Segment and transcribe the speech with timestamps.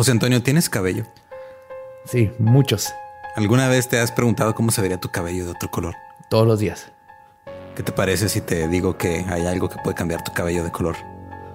[0.00, 1.04] José Antonio, ¿tienes cabello?
[2.06, 2.90] Sí, muchos.
[3.36, 5.94] ¿Alguna vez te has preguntado cómo se vería tu cabello de otro color?
[6.30, 6.90] Todos los días.
[7.76, 10.72] ¿Qué te parece si te digo que hay algo que puede cambiar tu cabello de
[10.72, 10.96] color?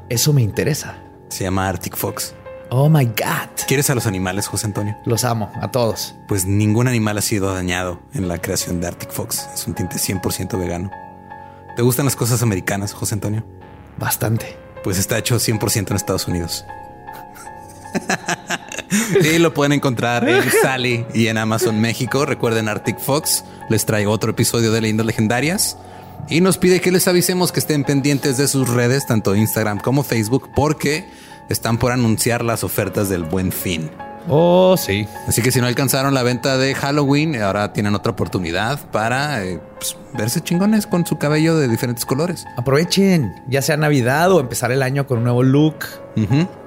[0.10, 0.96] Eso me interesa.
[1.30, 2.36] Se llama Arctic Fox.
[2.70, 3.66] Oh my God.
[3.68, 4.96] ¿Quieres a los animales, José Antonio?
[5.06, 6.14] Los amo, a todos.
[6.28, 9.50] Pues ningún animal ha sido dañado en la creación de Arctic Fox.
[9.56, 10.92] Es un tinte 100% vegano.
[11.76, 13.44] ¿Te gustan las cosas americanas, José Antonio?
[13.98, 14.56] Bastante.
[14.84, 16.64] Pues está hecho 100% en Estados Unidos.
[19.34, 22.26] y lo pueden encontrar en Sally y en Amazon México.
[22.26, 23.44] Recuerden Arctic Fox.
[23.70, 25.78] Les traigo otro episodio de Leyendas Legendarias.
[26.30, 30.04] Y nos pide que les avisemos que estén pendientes de sus redes, tanto Instagram como
[30.04, 31.08] Facebook, porque
[31.50, 33.92] están por anunciar las ofertas del buen fin.
[34.28, 35.08] Oh, sí.
[35.28, 39.60] Así que si no alcanzaron la venta de Halloween, ahora tienen otra oportunidad para eh,
[39.76, 42.46] pues, verse chingones con su cabello de diferentes colores.
[42.58, 45.86] Aprovechen, ya sea Navidad o empezar el año con un nuevo look.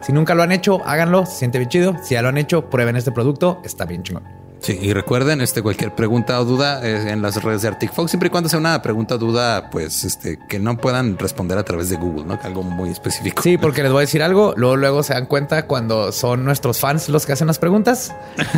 [0.02, 1.96] Si nunca lo han hecho, háganlo, se siente bien chido.
[2.02, 4.37] Si ya lo han hecho, prueben este producto, está bien chingón.
[4.60, 8.10] Sí, y recuerden, este, cualquier pregunta o duda eh, en las redes de Arctic Fox,
[8.10, 11.64] siempre y cuando sea una pregunta o duda, pues, este, que no puedan responder a
[11.64, 12.38] través de Google, ¿no?
[12.42, 13.42] Algo muy específico.
[13.42, 16.80] Sí, porque les voy a decir algo, luego, luego se dan cuenta cuando son nuestros
[16.80, 18.14] fans los que hacen las preguntas,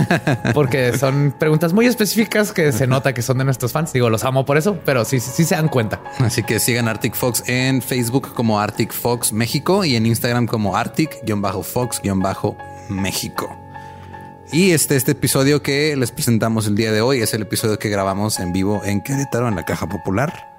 [0.54, 3.92] porque son preguntas muy específicas que se nota que son de nuestros fans.
[3.92, 6.00] Digo, los amo por eso, pero sí, sí se dan cuenta.
[6.18, 10.76] Así que sigan Arctic Fox en Facebook como Arctic Fox México y en Instagram como
[10.76, 13.69] Arctic-Fox-México.
[14.52, 17.88] Y este, este episodio que les presentamos el día de hoy es el episodio que
[17.88, 20.49] grabamos en vivo en Querétaro, en la Caja Popular.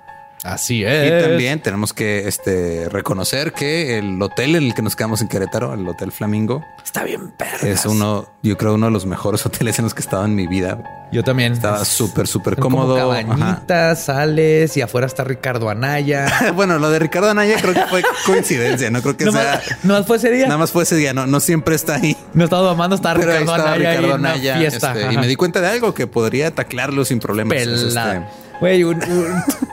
[0.43, 1.07] Así es.
[1.07, 5.27] Y también tenemos que este, reconocer que el hotel en el que nos quedamos en
[5.27, 7.63] Querétaro, el Hotel Flamingo, está bien perras.
[7.63, 10.35] Es uno, yo creo, uno de los mejores hoteles en los que he estado en
[10.35, 10.83] mi vida.
[11.11, 11.53] Yo también.
[11.53, 12.95] Estaba súper, súper cómodo.
[12.95, 16.27] cabañitas, sales y afuera está Ricardo Anaya.
[16.55, 18.89] bueno, lo de Ricardo Anaya creo que fue coincidencia.
[18.89, 19.55] No creo que no sea.
[19.55, 20.45] Más, no más fue ese día.
[20.45, 21.13] Nada más fue ese día.
[21.13, 22.15] No, no siempre está ahí.
[22.33, 23.91] No estaba amando estar Ricardo Anaya.
[23.91, 24.93] Ricardo Anaya fiesta.
[24.93, 27.57] Este, y me di cuenta de algo que podría taclarlo sin problemas.
[27.57, 28.21] Este,
[28.61, 28.85] Güey,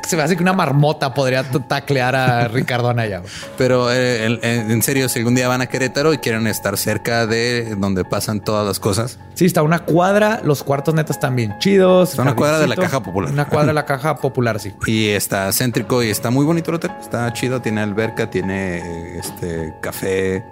[0.06, 3.20] se me hace que una marmota podría taclear a Ricardo Anaya.
[3.58, 7.74] Pero eh, en serio, si algún día van a Querétaro y quieren estar cerca de
[7.76, 9.18] donde pasan todas las cosas.
[9.34, 12.12] Sí, está una cuadra, los cuartos netos están bien chidos.
[12.12, 13.30] Está una cuadra de la caja popular.
[13.30, 14.72] Una cuadra de la caja popular, sí.
[14.86, 16.92] Y está céntrico y está muy bonito el hotel.
[16.98, 20.42] Está chido, tiene alberca, tiene este café.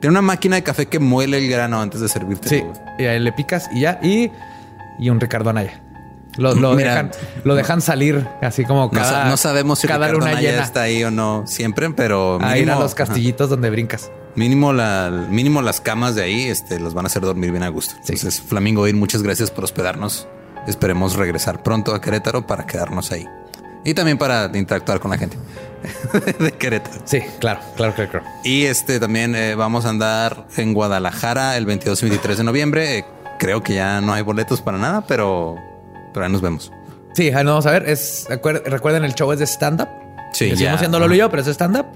[0.00, 2.48] Tiene una máquina de café que muele el grano antes de servirte.
[2.48, 2.64] Sí,
[2.98, 4.00] y ahí le picas y ya.
[4.02, 4.32] Y,
[4.98, 5.80] y un Ricardo Anaya.
[6.36, 7.10] Lo, dejan,
[7.44, 9.26] lo dejan salir así como cada.
[9.26, 12.78] No, sabemos si cada luna llena está ahí o no siempre, pero mínimo, ahí a
[12.78, 14.10] los castillitos donde brincas.
[14.34, 17.68] Mínimo, la, mínimo las camas de ahí este, los van a hacer dormir bien a
[17.68, 17.94] gusto.
[18.00, 20.26] Entonces, Flamingo Ir, muchas gracias por hospedarnos.
[20.66, 23.28] Esperemos regresar pronto a Querétaro para quedarnos ahí.
[23.84, 25.36] Y también para interactuar con la gente
[26.40, 27.02] de Querétaro.
[27.04, 28.10] Sí, claro, claro, claro.
[28.10, 28.26] claro.
[28.42, 32.98] Y este también eh, vamos a andar en Guadalajara el 22 y 23 de noviembre.
[32.98, 33.04] Eh,
[33.38, 35.56] creo que ya no hay boletos para nada, pero
[36.14, 36.72] pero ahí nos vemos.
[37.12, 37.88] Sí, ahí nos vamos a ver.
[37.88, 39.88] Es, recuerden, el show es de stand-up.
[40.32, 40.56] Sí, ya.
[40.56, 41.86] Seguimos haciéndolo yo, pero es stand-up.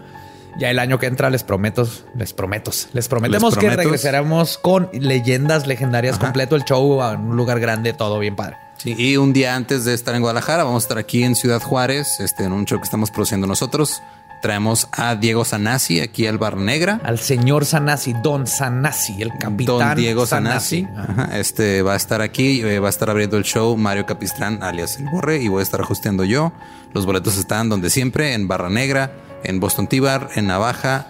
[0.59, 5.69] Ya el año que entra les prometo, les prometo, les prometemos que regresaremos con leyendas
[5.69, 8.57] legendarias completo el show a un lugar grande, todo bien padre.
[8.79, 11.61] Sí, y un día antes de estar en Guadalajara, vamos a estar aquí en Ciudad
[11.61, 14.03] Juárez, este, en un show que estamos produciendo nosotros.
[14.41, 17.01] Traemos a Diego Sanasi aquí al Bar Negra.
[17.03, 19.79] Al señor Sanasi, Don Sanasi, el capitán.
[19.79, 20.87] Don Diego Sanasi.
[21.33, 24.99] Este va a estar aquí, eh, va a estar abriendo el show Mario Capistrán, alias
[24.99, 26.53] El Borre, y voy a estar ajusteando yo.
[26.95, 29.13] Los boletos están donde siempre, en Barra Negra,
[29.43, 31.07] en Boston Tibar, en Navaja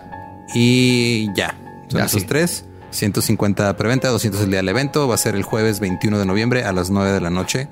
[0.55, 1.55] y ya.
[1.89, 2.65] Son esos tres.
[2.91, 5.07] 150 preventa, 200 el día del evento.
[5.07, 7.69] Va a ser el jueves 21 de noviembre a las 9 de la noche.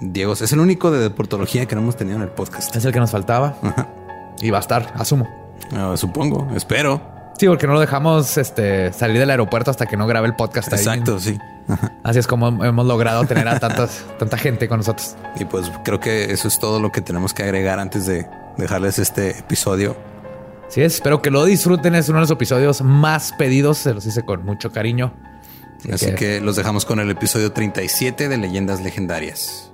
[0.00, 2.74] Diego es el único de deportología que no hemos tenido en el podcast.
[2.76, 3.56] Es el que nos faltaba.
[3.62, 3.88] Ajá.
[4.44, 5.26] Y va a estar, asumo.
[5.74, 7.00] Ah, supongo, espero.
[7.38, 10.70] Sí, porque no lo dejamos este, salir del aeropuerto hasta que no grabe el podcast.
[10.70, 11.38] Exacto, sí.
[12.02, 15.16] Así es como hemos logrado tener a tantas, tanta gente con nosotros.
[15.40, 18.28] Y pues creo que eso es todo lo que tenemos que agregar antes de
[18.58, 19.96] dejarles este episodio.
[20.68, 21.94] Sí, espero que lo disfruten.
[21.94, 23.78] Es uno de los episodios más pedidos.
[23.78, 25.14] Se los hice con mucho cariño.
[25.90, 26.14] Así, que...
[26.14, 29.73] que los dejamos con el episodio 37 de Leyendas Legendarias.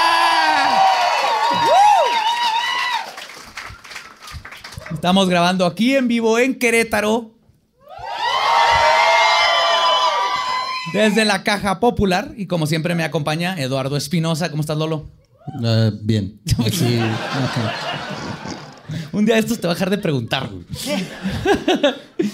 [5.01, 7.31] Estamos grabando aquí en vivo en Querétaro.
[10.93, 12.35] Desde la caja popular.
[12.37, 14.51] Y como siempre me acompaña Eduardo Espinosa.
[14.51, 15.09] ¿Cómo estás, Lolo?
[15.59, 16.39] Uh, bien.
[16.71, 16.99] Sí.
[19.11, 20.51] Un día estos te va a dejar de preguntar.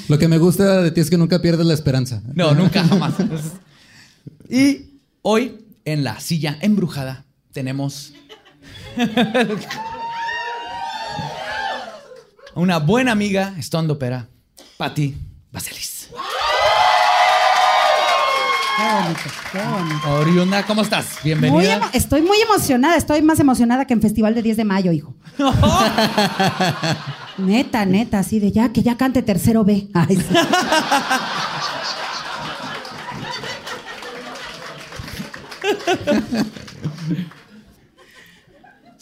[0.10, 2.22] Lo que me gusta de ti es que nunca pierdes la esperanza.
[2.34, 3.14] No, nunca, jamás.
[4.50, 7.24] Y hoy, en la silla embrujada,
[7.54, 8.12] tenemos
[12.58, 14.28] una buena amiga, estando pera,
[14.78, 15.16] Patti
[15.52, 16.10] Vaselis.
[18.78, 19.20] Qué bonito,
[19.52, 20.10] qué bonito.
[20.20, 21.06] Oriunda, ¿cómo estás?
[21.24, 21.78] Muy Bienvenida.
[21.80, 25.16] emo- estoy muy emocionada, estoy más emocionada que en Festival de 10 de mayo, hijo.
[27.40, 29.88] neta, neta, así de ya, que ya cante tercero B.
[29.96, 30.24] Ay, sí.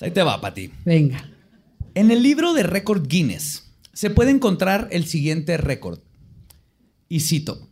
[0.01, 0.71] Ahí te va, Pati.
[0.83, 1.17] Venga.
[1.97, 5.99] En el libro de récord Guinness se puede encontrar el siguiente récord.
[7.07, 7.69] Y cito.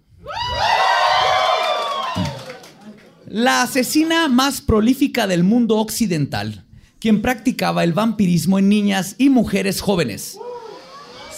[3.27, 6.65] La asesina más prolífica del mundo occidental,
[6.99, 10.37] quien practicaba el vampirismo en niñas y mujeres jóvenes.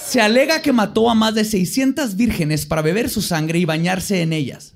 [0.08, 4.22] Se alega que mató a más de 600 vírgenes para beber su sangre y bañarse
[4.22, 4.76] en ellas,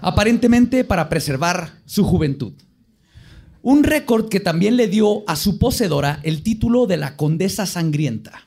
[0.00, 2.54] aparentemente para preservar su juventud.
[3.66, 8.46] Un récord que también le dio a su poseedora el título de la Condesa Sangrienta.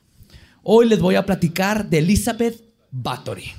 [0.62, 3.52] Hoy les voy a platicar de Elizabeth Bathory.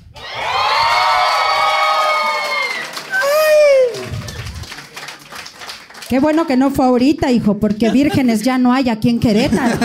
[6.08, 9.78] Qué bueno que no fue ahorita, hijo, porque vírgenes ya no hay aquí en Querétaro.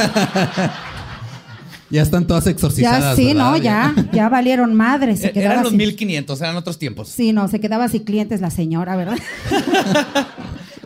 [1.89, 3.15] Ya están todas Ya exorcizadas.
[3.15, 3.51] sí, ¿verdad?
[3.51, 5.15] no, ya, ya valieron madre.
[5.17, 7.09] Se Eh, quedaba Eran los sin- 1500, eran otros tiempos.
[7.09, 9.17] Sí, no, se quedaba sin clientes la señora, ¿verdad?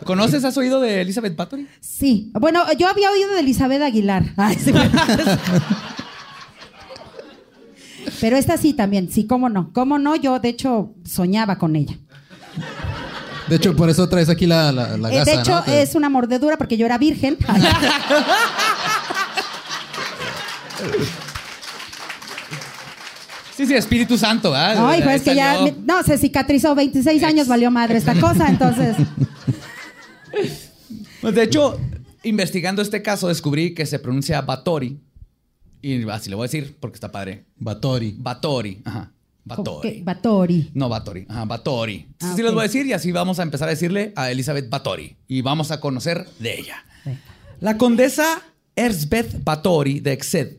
[0.08, 1.68] ¿Conoces, has oído de Elizabeth Bathory?
[1.80, 2.30] Sí.
[2.32, 4.24] Bueno, yo había oído de Elizabeth Aguilar.
[4.38, 4.72] Ay, sí.
[8.18, 9.70] Pero esta sí también, sí, cómo no.
[9.74, 11.98] Cómo no, yo de hecho soñaba con ella.
[13.48, 15.62] De hecho, por eso traes aquí la, la, la Eh, gasa, de hecho, ¿no?
[15.64, 17.36] Te- es una mordedura porque yo era virgen.
[17.46, 17.60] Ay,
[23.58, 24.88] Sí, sí, Espíritu Santo, ¿ah?
[24.90, 28.96] Ay, pues que ya, no, se cicatrizó 26 años, valió madre esta cosa, entonces.
[31.20, 31.78] Pues, de hecho,
[32.22, 35.00] investigando este caso, descubrí que se pronuncia Bathory.
[35.82, 37.44] Y así le voy a decir porque está padre.
[37.56, 38.16] Batori.
[38.18, 38.82] Bathory.
[38.84, 39.12] Ajá.
[39.44, 40.70] Batori.
[40.74, 41.26] No, Bathory.
[41.28, 42.08] Ajá, Bathory.
[42.20, 44.68] Ah, sí les voy a decir y así vamos a empezar a decirle a Elizabeth
[44.68, 45.16] Bathory.
[45.26, 46.84] Y vamos a conocer de ella.
[47.60, 48.42] La condesa
[48.76, 50.58] Erzbeth Bathory de Exed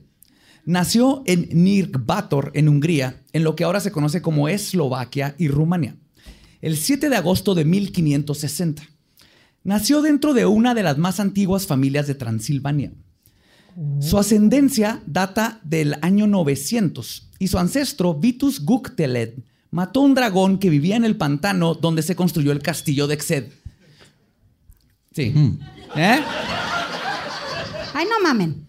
[0.66, 5.96] nació en Nirgbator, en Hungría, en lo que ahora se conoce como Eslovaquia y Rumania,
[6.62, 8.84] el 7 de agosto de 1560.
[9.70, 12.92] Nació dentro de una de las más antiguas familias de Transilvania.
[14.02, 19.34] Su ascendencia data del año 900 y su ancestro Vitus Gukteled
[19.70, 23.44] mató un dragón que vivía en el pantano donde se construyó el castillo de Exed.
[25.14, 25.36] Sí.
[25.96, 26.20] ¿Eh?
[27.94, 28.66] Ay, no mamen.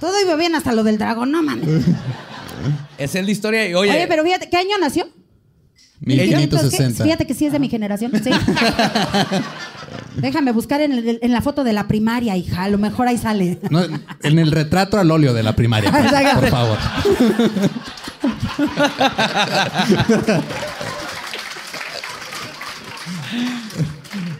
[0.00, 1.84] Todo iba bien hasta lo del dragón, no mamen.
[2.96, 3.68] Esa es la historia.
[3.68, 5.10] Y oye, Oye, pero fíjate, ¿qué año nació?
[6.00, 7.04] 1560.
[7.04, 8.30] Fíjate que sí es de mi generación, sí.
[10.16, 12.64] Déjame buscar en, el- en la foto de la primaria, hija.
[12.64, 13.58] A lo mejor ahí sale.
[13.70, 13.80] No,
[14.22, 16.40] en el retrato al óleo de la primaria, por, Exacto.
[16.40, 16.78] por favor.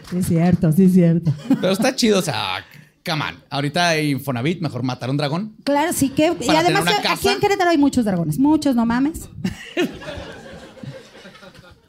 [0.09, 1.31] Sí, es cierto, sí, es cierto.
[1.61, 2.65] pero está chido, o sea,
[3.05, 3.35] come on.
[3.49, 5.55] Ahorita hay Infonavit, mejor matar un dragón.
[5.63, 6.33] Claro, sí que.
[6.41, 8.39] Y además, aquí en Querétaro hay muchos dragones.
[8.39, 9.29] Muchos, no mames.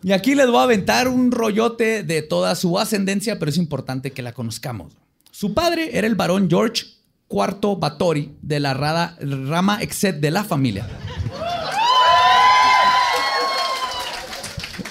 [0.03, 4.13] Y aquí les voy a aventar un rollote de toda su ascendencia, pero es importante
[4.13, 4.95] que la conozcamos.
[5.31, 6.85] Su padre era el varón George
[7.31, 10.87] IV Bathory de la rada- rama Exed de la familia.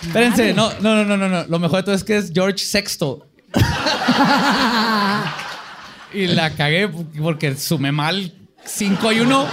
[0.04, 1.46] Espérense, no, no, no, no, no, no.
[1.48, 3.24] Lo mejor de todo es que es George VI.
[6.14, 8.34] y la cagué porque sumé mal
[8.66, 9.46] 5 y 1,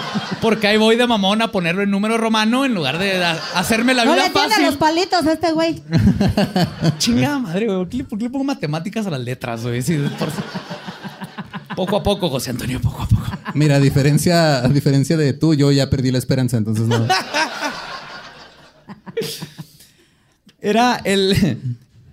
[0.42, 4.04] porque ahí voy de mamón a ponerlo en número romano en lugar de hacerme la
[4.04, 4.64] No vida le fácil.
[4.66, 5.82] los palitos a este güey.
[6.98, 7.78] Chingada madre, güey.
[7.78, 9.80] ¿Por qué, le- por qué le pongo matemáticas a las letras, güey?
[9.82, 10.28] Sí, por-
[11.76, 13.26] Poco a poco, José Antonio, poco a poco.
[13.54, 17.06] Mira, a diferencia, a diferencia de tú, yo ya perdí la esperanza, entonces no.
[20.60, 21.58] Era el,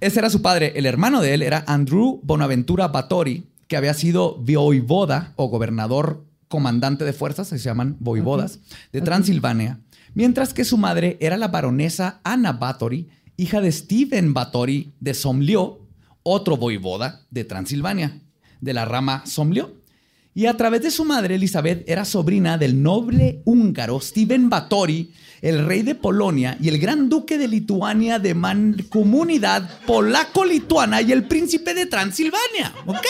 [0.02, 0.74] ese era su padre.
[0.76, 6.24] El hermano de él era Andrew Bonaventura Batory, que había sido voivoda o gobernador
[6.54, 8.60] comandante de fuerzas, se llaman voivodas,
[8.92, 9.80] de Transilvania.
[10.14, 15.88] Mientras que su madre era la baronesa Anna Batory, hija de Stephen Batory de Somlio,
[16.22, 18.22] otro voivoda de Transilvania,
[18.62, 19.82] de la rama Somlio.
[20.36, 25.66] Y a través de su madre, Elizabeth era sobrina del noble húngaro Stephen Batory, el
[25.66, 31.74] rey de Polonia y el gran duque de Lituania de mancomunidad polaco-lituana y el príncipe
[31.74, 32.74] de Transilvania.
[32.86, 33.08] ¿Ok?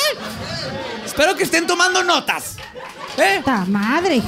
[1.06, 2.56] Espero que estén tomando notas.
[3.18, 3.42] ¿Eh?
[3.44, 4.22] ¡Ta madre!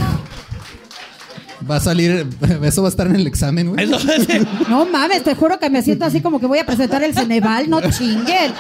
[1.70, 2.28] Va a salir,
[2.64, 3.84] eso va a estar en el examen, güey.
[3.86, 4.28] Eso es-
[4.70, 7.70] No mames, te juro que me siento así como que voy a presentar el Ceneval,
[7.70, 8.54] no chinguen.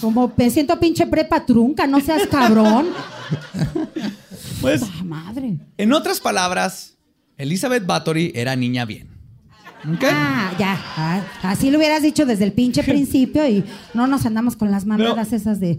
[0.00, 2.86] Como me siento pinche prepa trunca, no seas cabrón.
[4.60, 5.58] Pues, ¡Ta madre!
[5.76, 6.94] en otras palabras,
[7.36, 9.08] Elizabeth Bathory era niña bien.
[9.86, 10.04] ¿Ok?
[10.10, 10.78] Ah, ya.
[10.96, 14.86] ah, así lo hubieras dicho desde el pinche principio y no nos andamos con las
[14.86, 15.78] mamadas esas de.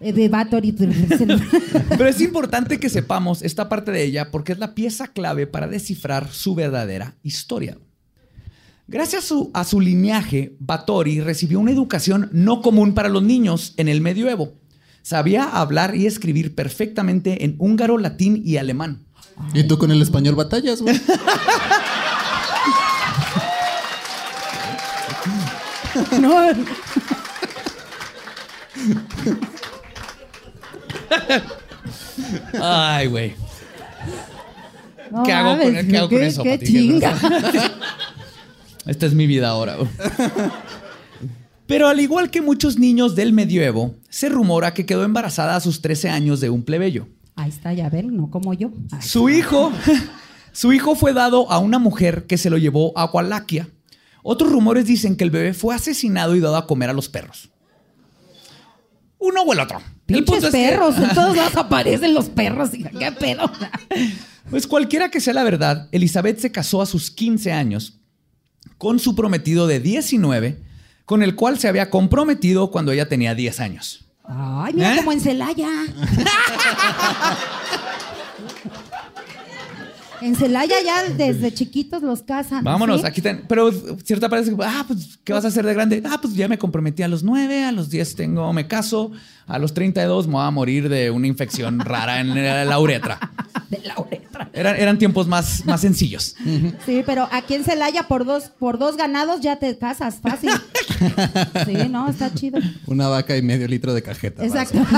[0.00, 0.72] De Bathory.
[1.90, 5.68] Pero es importante que sepamos esta parte de ella porque es la pieza clave para
[5.68, 7.76] descifrar su verdadera historia.
[8.88, 13.74] Gracias a su, a su lineaje, Bathory recibió una educación no común para los niños
[13.76, 14.54] en el medioevo.
[15.02, 19.04] Sabía hablar y escribir perfectamente en húngaro, latín y alemán.
[19.54, 21.00] Y tú con el español batallas, güey.
[26.20, 26.48] no.
[32.60, 33.34] Ay, güey.
[35.10, 36.66] no ¿Qué hago con- qué hago con eso, Qué Pati?
[36.66, 37.16] chinga.
[38.86, 39.76] Esta es mi vida ahora.
[39.76, 39.88] güey.
[41.66, 45.80] Pero al igual que muchos niños del medioevo, se rumora que quedó embarazada a sus
[45.82, 47.06] 13 años de un plebeyo.
[47.36, 48.72] Ahí está, ya ven, no como yo.
[49.00, 49.72] Su hijo,
[50.52, 53.68] su hijo fue dado a una mujer que se lo llevó a Walaquia.
[54.22, 57.50] Otros rumores dicen que el bebé fue asesinado y dado a comer a los perros.
[59.18, 59.80] Uno o el otro.
[60.12, 62.74] Pinches que- perros, en todos lados aparecen los perros.
[62.74, 63.50] hija, ¿Qué pedo?
[64.50, 67.94] Pues cualquiera que sea la verdad, Elizabeth se casó a sus 15 años
[68.78, 70.58] con su prometido de 19,
[71.04, 74.04] con el cual se había comprometido cuando ella tenía 10 años.
[74.24, 74.96] Ay, mira ¿Eh?
[74.98, 75.68] como en Celaya.
[80.22, 82.64] en Celaya ya desde chiquitos los casan.
[82.64, 83.06] Vámonos, ¿sí?
[83.06, 83.70] aquí ten- Pero
[84.04, 86.02] cierta parece que, ah, pues, ¿qué vas a hacer de grande?
[86.08, 89.12] Ah, pues ya me comprometí a los 9, a los 10 tengo, me caso,
[89.46, 92.34] a los 32 me voy a morir de una infección rara en
[92.68, 93.18] la uretra.
[93.68, 94.50] De la uretra.
[94.52, 96.34] Eran, eran tiempos más, más sencillos.
[96.86, 100.50] Sí, pero aquí en Celaya por dos, por dos ganados ya te casas fácil.
[101.64, 102.58] Sí, no, está chido.
[102.86, 104.44] Una vaca y medio litro de cajeta.
[104.44, 104.78] Exacto.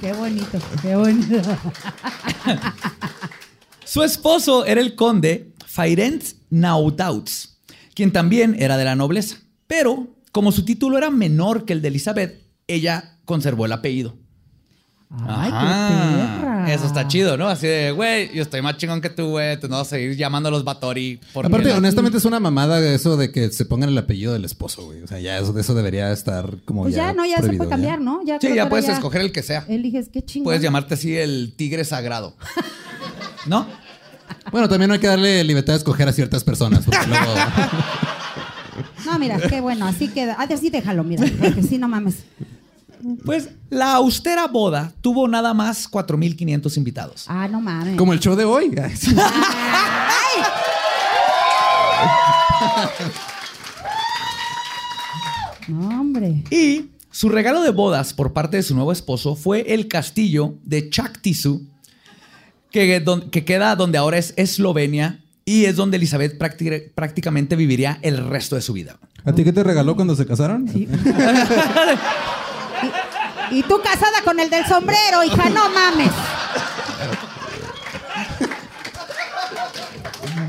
[0.00, 1.42] qué bonito, qué bonito.
[3.84, 7.60] Su esposo era el conde Feirent Naudauts,
[7.94, 9.38] quien también era de la nobleza.
[9.66, 14.16] Pero, como su título era menor que el de Elizabeth, ella conservó el apellido.
[15.10, 15.88] Ay, Ajá.
[15.88, 16.74] qué perra.
[16.74, 17.48] Eso está chido, ¿no?
[17.48, 19.58] Así de, güey, yo estoy más chingón que tú, güey.
[19.58, 21.18] Tú no vas a seguir llamando a los Batori.
[21.34, 25.02] Aparte, honestamente, es una mamada eso de que se pongan el apellido del esposo, güey.
[25.02, 28.00] O sea, ya eso, eso debería estar como Pues ya, no, ya se puede cambiar,
[28.00, 28.20] ¿no?
[28.24, 29.64] Ya Sí, ya puedes escoger el que sea.
[29.68, 30.44] Eliges qué chingón.
[30.44, 32.34] Puedes llamarte así el tigre sagrado.
[33.46, 33.66] ¿No?
[34.52, 36.84] Bueno, también no hay que darle libertad de escoger a ciertas personas.
[36.84, 37.34] Porque luego...
[39.06, 40.36] No, mira, qué bueno, así queda.
[40.38, 42.24] Ah, así déjalo, mira, porque sí, no mames.
[43.24, 47.24] Pues la austera boda tuvo nada más 4.500 invitados.
[47.28, 47.96] Ah, no mames.
[47.96, 48.70] como el show de hoy.
[55.68, 56.42] No, hombre.
[56.50, 60.88] Y su regalo de bodas por parte de su nuevo esposo fue el castillo de
[60.88, 61.66] Chaktisu,
[62.70, 68.16] que, que queda donde ahora es Eslovenia y es donde Elizabeth prácti- prácticamente viviría el
[68.28, 68.96] resto de su vida.
[69.24, 70.66] ¿A ti qué te regaló cuando se casaron?
[73.50, 76.10] Y tú casada con el del sombrero, hija, no mames.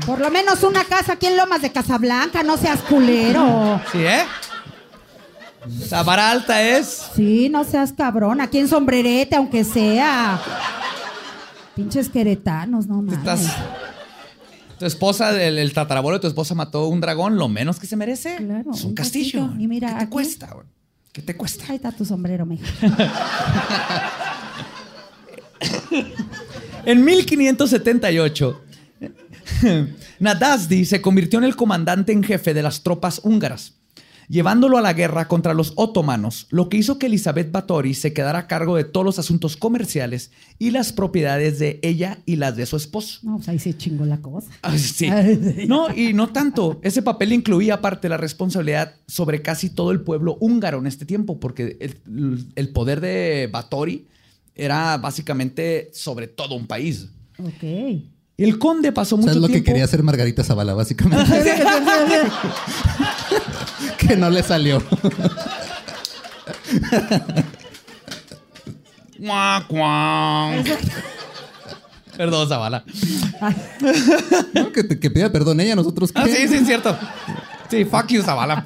[0.06, 3.80] Por lo menos una casa aquí en Lomas de Casablanca, no seas culero.
[3.92, 4.24] ¿Sí, eh?
[5.90, 7.10] La vara alta es...
[7.14, 8.40] Sí, no seas cabrón.
[8.40, 10.40] Aquí en sombrerete, aunque sea.
[11.76, 13.18] Pinches queretanos, no mames.
[13.18, 13.46] Estás...
[14.78, 17.96] Tu esposa, el, el tatarabuelo de tu esposa mató un dragón, lo menos que se
[17.96, 19.40] merece Claro, es un un castillo.
[19.40, 19.62] castillo.
[19.62, 20.46] Y mira, ¿Qué te aquí- cuesta?
[20.54, 20.66] güey?
[21.12, 21.64] ¿Qué te cuesta?
[21.68, 22.66] Ahí está tu sombrero, mija.
[26.84, 28.62] En 1578,
[30.18, 33.74] Nadazdi se convirtió en el comandante en jefe de las tropas húngaras.
[34.30, 38.38] Llevándolo a la guerra contra los otomanos, lo que hizo que Elizabeth Báthory se quedara
[38.38, 42.64] a cargo de todos los asuntos comerciales y las propiedades de ella y las de
[42.64, 43.18] su esposo.
[43.24, 44.48] No, pues ahí se chingó la cosa.
[44.62, 45.10] Ah, sí.
[45.66, 46.78] No, y no tanto.
[46.82, 51.40] Ese papel incluía aparte la responsabilidad sobre casi todo el pueblo húngaro en este tiempo,
[51.40, 54.06] porque el, el poder de Báthory
[54.54, 57.08] era básicamente sobre todo un país.
[57.38, 57.64] Ok.
[58.40, 59.66] El conde pasó mucho sea, es lo que tiempo.
[59.66, 61.30] quería hacer Margarita Zavala, básicamente.
[63.98, 64.82] que no le salió.
[72.16, 72.82] Perdón, Zavala.
[74.54, 76.20] No, que, que pida perdón ella, nosotros qué.
[76.20, 76.96] Ah, sí, sí, es cierto.
[77.70, 78.64] Sí, fuck you, Zavala.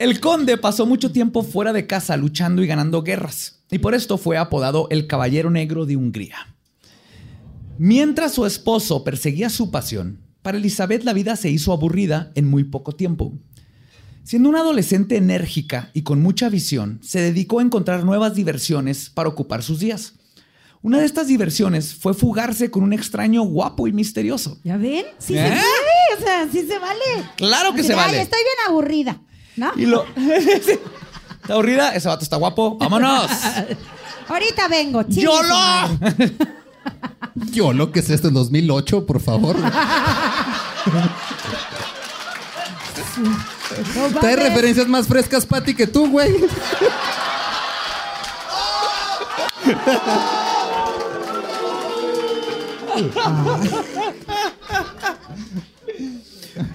[0.00, 4.18] El conde pasó mucho tiempo fuera de casa luchando y ganando guerras, y por esto
[4.18, 6.54] fue apodado el Caballero Negro de Hungría.
[7.78, 12.64] Mientras su esposo perseguía su pasión, para Elizabeth la vida se hizo aburrida en muy
[12.64, 13.32] poco tiempo.
[14.22, 19.28] Siendo una adolescente enérgica y con mucha visión, se dedicó a encontrar nuevas diversiones para
[19.28, 20.14] ocupar sus días.
[20.82, 24.58] Una de estas diversiones fue fugarse con un extraño guapo y misterioso.
[24.64, 25.04] ¿Ya ven?
[25.18, 25.42] Sí ¿Eh?
[25.42, 25.60] se vale.
[26.18, 27.00] O sea, sí se vale.
[27.36, 28.22] Claro que se de, "Ay, vale.
[28.22, 29.20] estoy bien aburrida.
[29.56, 29.72] ¿No?
[29.76, 30.04] Y lo.
[31.42, 31.94] ¿Está aburrida?
[31.94, 32.76] Ese vato está guapo.
[32.78, 33.30] ¡Vámonos!
[34.28, 35.48] Ahorita vengo, su ¡Yolo!
[35.48, 36.32] madre.
[37.52, 39.56] Yo lo que es esto en 2008, por favor.
[43.94, 46.34] No Trae referencias más frescas, Pati, que tú, güey.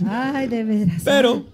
[0.10, 1.02] Ay, de veras.
[1.04, 1.46] Pero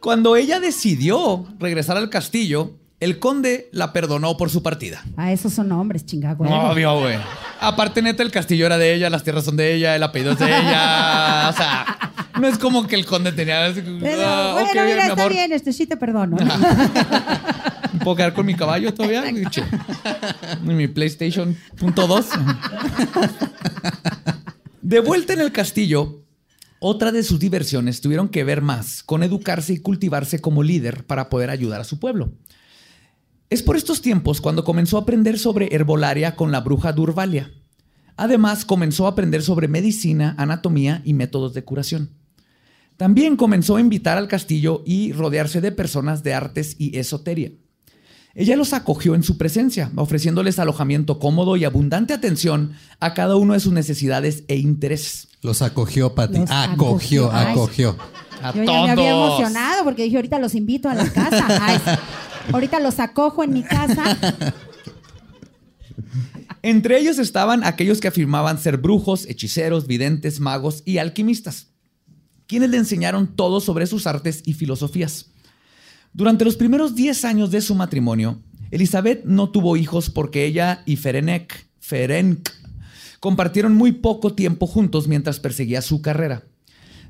[0.00, 5.02] cuando ella decidió regresar al castillo, el conde la perdonó por su partida.
[5.16, 6.44] Ah, esos son hombres, chingado.
[6.44, 7.16] Obvio, güey.
[7.60, 10.38] Aparte, neta, el castillo era de ella, las tierras son de ella, el apellido es
[10.38, 11.48] de ella.
[11.50, 13.72] O sea, no es como que el conde tenía.
[13.74, 15.32] Pero, Ah, bueno, ok, bien, mira, mi está amor.
[15.32, 16.36] bien, este sí te perdono.
[16.36, 16.54] ¿no?
[18.04, 19.24] ¿Puedo quedar con mi caballo todavía?
[20.62, 22.26] Mi PlayStation punto dos.
[24.82, 26.22] De vuelta en el castillo,
[26.82, 31.28] otra de sus diversiones tuvieron que ver más con educarse y cultivarse como líder para
[31.28, 32.32] poder ayudar a su pueblo.
[33.50, 37.52] Es por estos tiempos cuando comenzó a aprender sobre herbolaria con la bruja Durvalia.
[38.16, 42.10] Además, comenzó a aprender sobre medicina, anatomía y métodos de curación.
[42.96, 47.52] También comenzó a invitar al castillo y rodearse de personas de artes y esoteria.
[48.34, 53.54] Ella los acogió en su presencia, ofreciéndoles alojamiento cómodo y abundante atención a cada uno
[53.54, 55.28] de sus necesidades e intereses.
[55.42, 56.38] Los acogió, Pati.
[56.38, 57.96] Los Acogió, acogió.
[58.42, 61.46] A Yo ya me había emocionado porque dije, ahorita los invito a la casa.
[61.60, 61.78] Ay,
[62.52, 64.16] ahorita los acojo en mi casa.
[66.62, 71.68] Entre ellos estaban aquellos que afirmaban ser brujos, hechiceros, videntes, magos y alquimistas,
[72.46, 75.30] quienes le enseñaron todo sobre sus artes y filosofías.
[76.12, 78.40] Durante los primeros 10 años de su matrimonio,
[78.72, 82.50] Elizabeth no tuvo hijos porque ella y Ferenc, Ferenc
[83.20, 86.44] compartieron muy poco tiempo juntos mientras perseguía su carrera.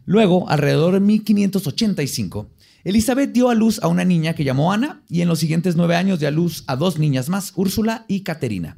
[0.04, 2.50] Luego, alrededor de 1585,
[2.84, 5.96] Elizabeth dio a luz a una niña que llamó Ana y en los siguientes nueve
[5.96, 8.76] años dio a luz a dos niñas más, Úrsula y Caterina.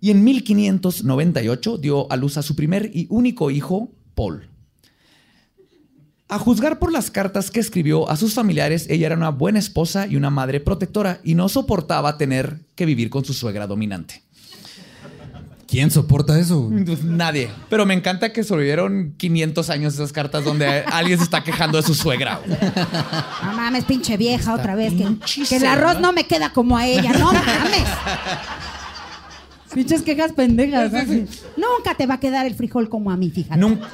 [0.00, 4.48] Y en 1598 dio a luz a su primer y único hijo, Paul.
[6.30, 10.06] A juzgar por las cartas que escribió a sus familiares, ella era una buena esposa
[10.06, 14.22] y una madre protectora y no soportaba tener que vivir con su suegra dominante.
[15.66, 16.70] ¿Quién soporta eso?
[16.86, 17.50] Pues, Nadie.
[17.68, 21.82] Pero me encanta que sobrevivieron 500 años esas cartas donde alguien se está quejando de
[21.82, 22.40] su suegra.
[23.42, 24.92] No mames, pinche vieja, otra vez.
[24.92, 27.12] Que, el arroz no me queda como a ella.
[27.12, 27.88] No mames.
[29.74, 30.92] Pinches quejas pendejas.
[31.56, 33.60] Nunca te va a quedar el frijol como a mí, fíjate.
[33.60, 33.88] Nunca,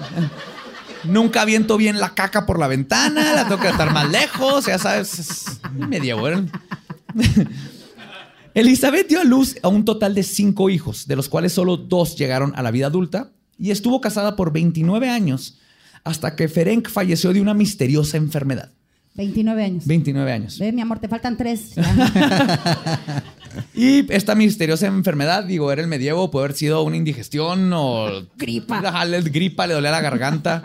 [1.09, 4.79] nunca aviento bien la caca por la ventana, la tengo que estar más lejos, ya
[4.79, 5.19] sabes.
[5.19, 6.47] es medio bueno.
[8.55, 12.17] Elizabeth dio a luz a un total de cinco hijos, de los cuales solo dos
[12.17, 15.59] llegaron a la vida adulta, y estuvo casada por 29 años
[16.05, 18.71] hasta que Ferenc falleció de una misteriosa enfermedad.
[19.15, 19.87] 29 años.
[19.87, 20.59] 29 años.
[20.59, 21.73] Ve, mi amor, te faltan tres.
[23.75, 28.81] Y esta misteriosa enfermedad, digo, era el medievo, puede haber sido una indigestión o Gripa.
[29.23, 30.63] Gripa, le dolía la garganta.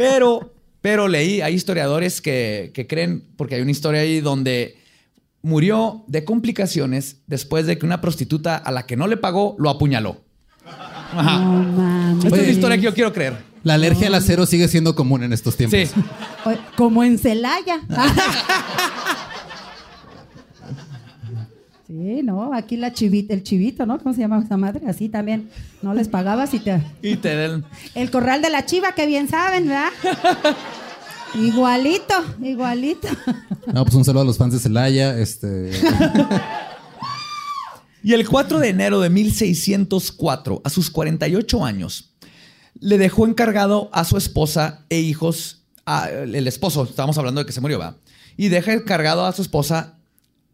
[0.00, 4.78] Pero, pero leí, hay historiadores que, que creen, porque hay una historia ahí donde
[5.42, 9.70] murió de complicaciones después de que una prostituta a la que no le pagó lo
[9.70, 10.22] apuñaló.
[10.64, 11.38] Ajá.
[11.38, 12.24] No mames.
[12.24, 13.50] Esta es la historia que yo quiero creer.
[13.62, 15.78] La alergia al acero sigue siendo común en estos tiempos.
[15.80, 16.00] Sí.
[16.76, 17.80] Como en Celaya.
[21.90, 23.98] Sí, no, aquí la chivita, el chivito, ¿no?
[23.98, 24.86] ¿Cómo se llama esa madre?
[24.86, 25.50] Así también.
[25.82, 26.80] No les pagabas y te.
[27.02, 27.64] Y te den.
[27.96, 29.88] El corral de la chiva, que bien saben, ¿verdad?
[31.34, 33.08] Igualito, igualito.
[33.72, 35.18] No, pues un saludo a los fans de Celaya.
[35.18, 35.72] Este.
[38.02, 42.14] Y el 4 de enero de 1604, a sus 48 años,
[42.80, 47.52] le dejó encargado a su esposa e hijos, a- el esposo, estábamos hablando de que
[47.52, 47.96] se murió, ¿va?
[48.38, 49.98] Y deja encargado a su esposa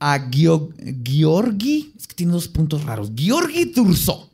[0.00, 0.70] a Gio-
[1.02, 4.30] Giorgi, es que tiene dos puntos raros, Giorgi Turso.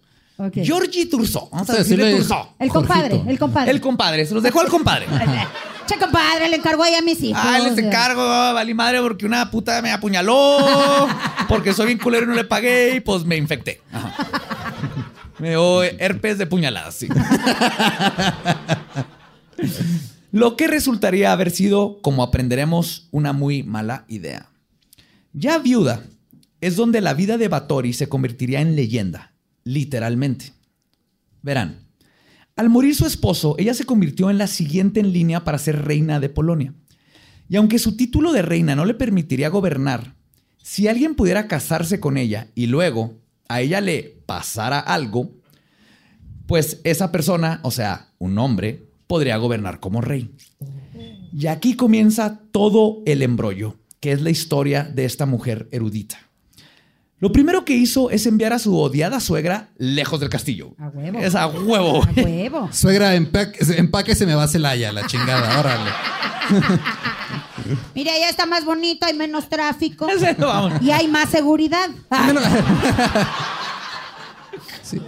[0.54, 2.54] Giorgi Turso, vamos a decirle Turso.
[2.58, 3.30] El compadre, Jorgito.
[3.30, 3.70] el compadre.
[3.70, 5.06] El compadre, se los dejó al compadre.
[5.84, 7.42] Che, compadre, le encargó ahí a mis hijos.
[7.44, 11.08] Ah, les encargo, valí madre porque una puta me apuñaló,
[11.48, 13.80] porque soy bien culero y no le pagué y pues me infecté.
[13.92, 14.14] Ajá.
[15.40, 17.08] Me dio herpes de puñaladas, sí.
[20.30, 24.46] Lo que resultaría haber sido, como aprenderemos, una muy mala idea.
[25.32, 26.04] Ya viuda
[26.60, 30.52] es donde la vida de Batori se convertiría en leyenda, literalmente.
[31.42, 31.88] Verán,
[32.54, 36.20] al morir su esposo, ella se convirtió en la siguiente en línea para ser reina
[36.20, 36.74] de Polonia.
[37.48, 40.14] Y aunque su título de reina no le permitiría gobernar,
[40.62, 43.18] si alguien pudiera casarse con ella y luego
[43.48, 45.32] a ella le pasara algo,
[46.46, 50.34] pues esa persona, o sea, un hombre, podría gobernar como rey.
[51.32, 56.18] Y aquí comienza todo el embrollo, que es la historia de esta mujer erudita.
[57.20, 60.74] Lo primero que hizo es enviar a su odiada suegra lejos del castillo.
[60.76, 61.20] A huevo.
[61.20, 62.02] Es a huevo.
[62.02, 62.68] A huevo.
[62.72, 65.60] Suegra, empaque, empaque se me va a Celaya, la chingada.
[65.60, 65.90] Órale.
[67.94, 70.08] Mira, ya está más bonito, hay menos tráfico.
[70.38, 70.82] Vamos.
[70.82, 71.88] Y hay más seguridad.
[74.82, 75.00] Sí.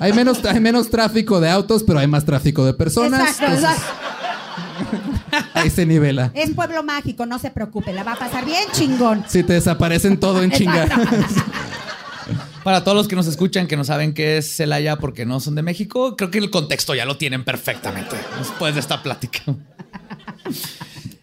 [0.00, 3.20] Hay menos, hay menos tráfico de autos, pero hay más tráfico de personas.
[3.20, 5.11] Exacto, entonces, exacto.
[5.54, 6.30] ahí se nivela.
[6.34, 9.24] Es pueblo mágico, no se preocupe, la va a pasar bien chingón.
[9.28, 10.88] Si te desaparecen todo en chinga.
[12.64, 15.56] Para todos los que nos escuchan que no saben qué es Celaya porque no son
[15.56, 19.40] de México, creo que el contexto ya lo tienen perfectamente después de esta plática.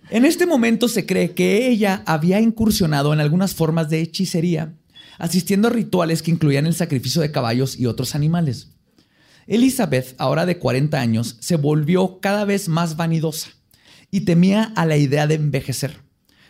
[0.09, 4.73] En este momento se cree que ella había incursionado en algunas formas de hechicería,
[5.17, 8.71] asistiendo a rituales que incluían el sacrificio de caballos y otros animales.
[9.47, 13.51] Elizabeth, ahora de 40 años, se volvió cada vez más vanidosa
[14.11, 15.97] y temía a la idea de envejecer,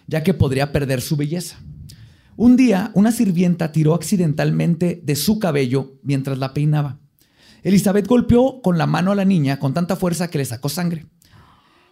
[0.07, 1.57] ya que podría perder su belleza.
[2.35, 6.99] Un día, una sirvienta tiró accidentalmente de su cabello mientras la peinaba.
[7.63, 11.05] Elizabeth golpeó con la mano a la niña con tanta fuerza que le sacó sangre.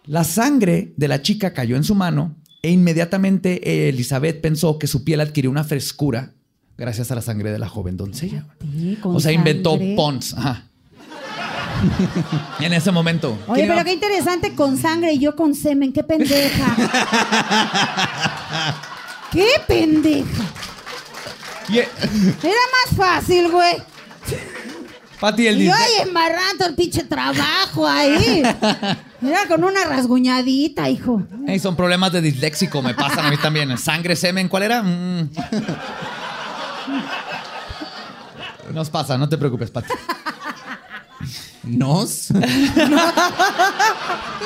[0.06, 5.04] La sangre de la chica cayó en su mano e inmediatamente Elizabeth pensó que su
[5.04, 6.32] piel adquirió una frescura
[6.78, 8.46] gracias a la sangre de la joven doncella.
[8.60, 9.78] Sí, con O sea, inventó.
[9.96, 10.32] Pons.
[10.34, 10.67] Ajá.
[12.60, 13.38] en ese momento.
[13.46, 15.92] Oye, ¿Quién pero qué interesante con sangre y yo con semen.
[15.92, 16.76] Qué pendeja.
[19.32, 20.44] qué pendeja.
[21.70, 21.88] Era
[22.42, 23.76] más fácil, güey.
[25.20, 28.42] Pati, el Y ahí embarrando el pinche trabajo ahí.
[29.20, 31.22] Mira, con una rasguñadita, hijo.
[31.46, 33.76] Ey, son problemas de disléxico, me pasan a mí también.
[33.78, 34.82] Sangre, semen, ¿cuál era?
[34.82, 35.30] Mm.
[38.72, 39.88] Nos pasa, no te preocupes, Pati.
[41.68, 42.30] ¿Nos?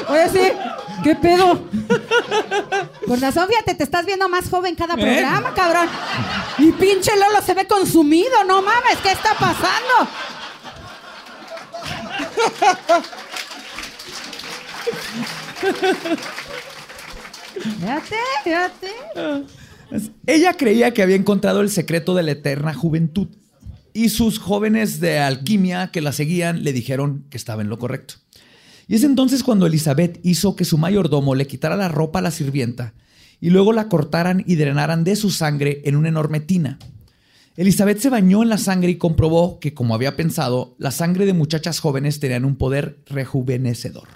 [0.08, 0.52] Oye, sí.
[1.02, 1.68] ¿Qué pedo?
[3.06, 5.88] Con razón, fíjate, te estás viendo más joven cada programa, cabrón.
[6.58, 10.08] Y pinche Lolo se ve consumido, no mames, ¿qué está pasando?
[17.80, 18.92] Fíjate, fíjate.
[20.26, 23.28] Ella creía que había encontrado el secreto de la eterna juventud.
[23.94, 28.14] Y sus jóvenes de alquimia que la seguían le dijeron que estaba en lo correcto.
[28.88, 32.30] Y es entonces cuando Elizabeth hizo que su mayordomo le quitara la ropa a la
[32.30, 32.94] sirvienta
[33.40, 36.78] y luego la cortaran y drenaran de su sangre en una enorme tina.
[37.56, 41.34] Elizabeth se bañó en la sangre y comprobó que, como había pensado, la sangre de
[41.34, 44.08] muchachas jóvenes tenían un poder rejuvenecedor.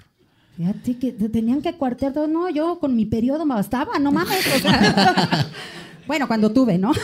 [0.57, 2.27] Fíjate que te tenían que cuartear todo.
[2.27, 4.43] No, yo con mi periodo me bastaba, no mames.
[4.55, 5.51] o sea.
[6.07, 6.93] bueno, cuando tuve, ¿no?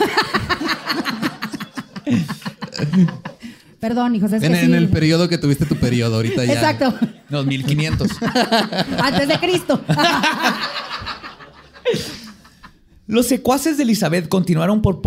[3.79, 4.73] Perdón, hijos, es En, que en sí.
[4.73, 6.53] el periodo que tuviste tu periodo, ahorita ya.
[6.53, 6.93] Exacto.
[7.27, 8.07] Los 1500.
[9.01, 9.81] Antes de Cristo.
[13.07, 15.01] Los secuaces de Elizabeth continuaron por...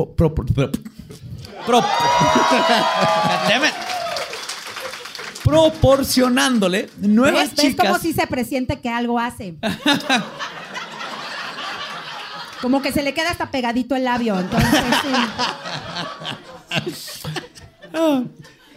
[5.43, 7.87] proporcionándole nuevas ¿Ves, ves chicas.
[7.87, 9.55] cómo si se presiente que algo hace?
[12.61, 14.39] Como que se le queda hasta pegadito el labio.
[14.39, 14.71] Entonces,
[15.03, 15.09] sí.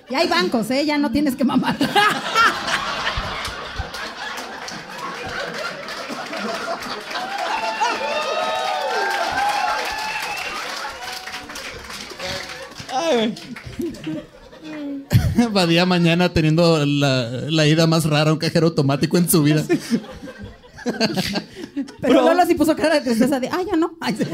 [0.10, 0.86] Y hay bancos, ¿eh?
[0.86, 1.78] Ya no tienes que mamar.
[15.52, 19.64] Badía mañana teniendo la, la ida más rara a un cajero automático en su vida.
[22.02, 23.96] Pero Lolo sí puso cara de tristeza de, ah, ya no.
[24.00, 24.26] Ay, sí.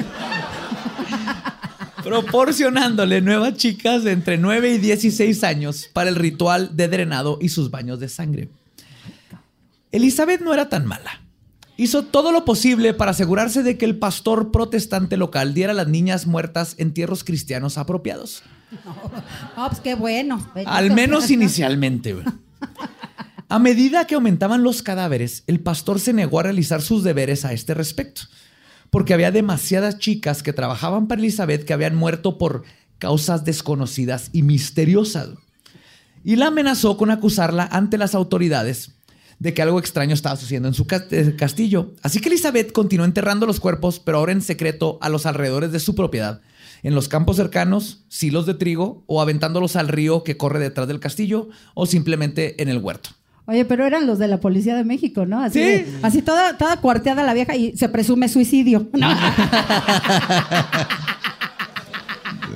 [2.05, 7.49] Proporcionándole nuevas chicas de entre 9 y 16 años para el ritual de drenado y
[7.49, 8.49] sus baños de sangre.
[9.91, 11.21] Elizabeth no era tan mala.
[11.77, 15.87] Hizo todo lo posible para asegurarse de que el pastor protestante local diera a las
[15.87, 18.43] niñas muertas entierros cristianos apropiados.
[19.57, 20.47] No, pues qué bueno.
[20.65, 22.15] Al menos inicialmente.
[23.49, 27.53] A medida que aumentaban los cadáveres, el pastor se negó a realizar sus deberes a
[27.53, 28.21] este respecto,
[28.95, 32.63] porque había demasiadas chicas que trabajaban para Elizabeth que habían muerto por
[32.97, 35.31] causas desconocidas y misteriosas.
[36.23, 38.91] Y la amenazó con acusarla ante las autoridades
[39.37, 41.91] de que algo extraño estaba sucediendo en su eh, castillo.
[42.03, 45.81] Así que Elizabeth continuó enterrando los cuerpos, pero ahora en secreto a los alrededores de
[45.81, 46.39] su propiedad,
[46.81, 51.01] en los campos cercanos, silos de trigo, o aventándolos al río que corre detrás del
[51.01, 53.09] castillo, o simplemente en el huerto.
[53.47, 55.39] Oye, pero eran los de la Policía de México, ¿no?
[55.41, 55.65] Así, Sí.
[55.65, 58.87] de- así toda, toda cuarteada la vieja y se presume suicidio.
[58.93, 59.07] No.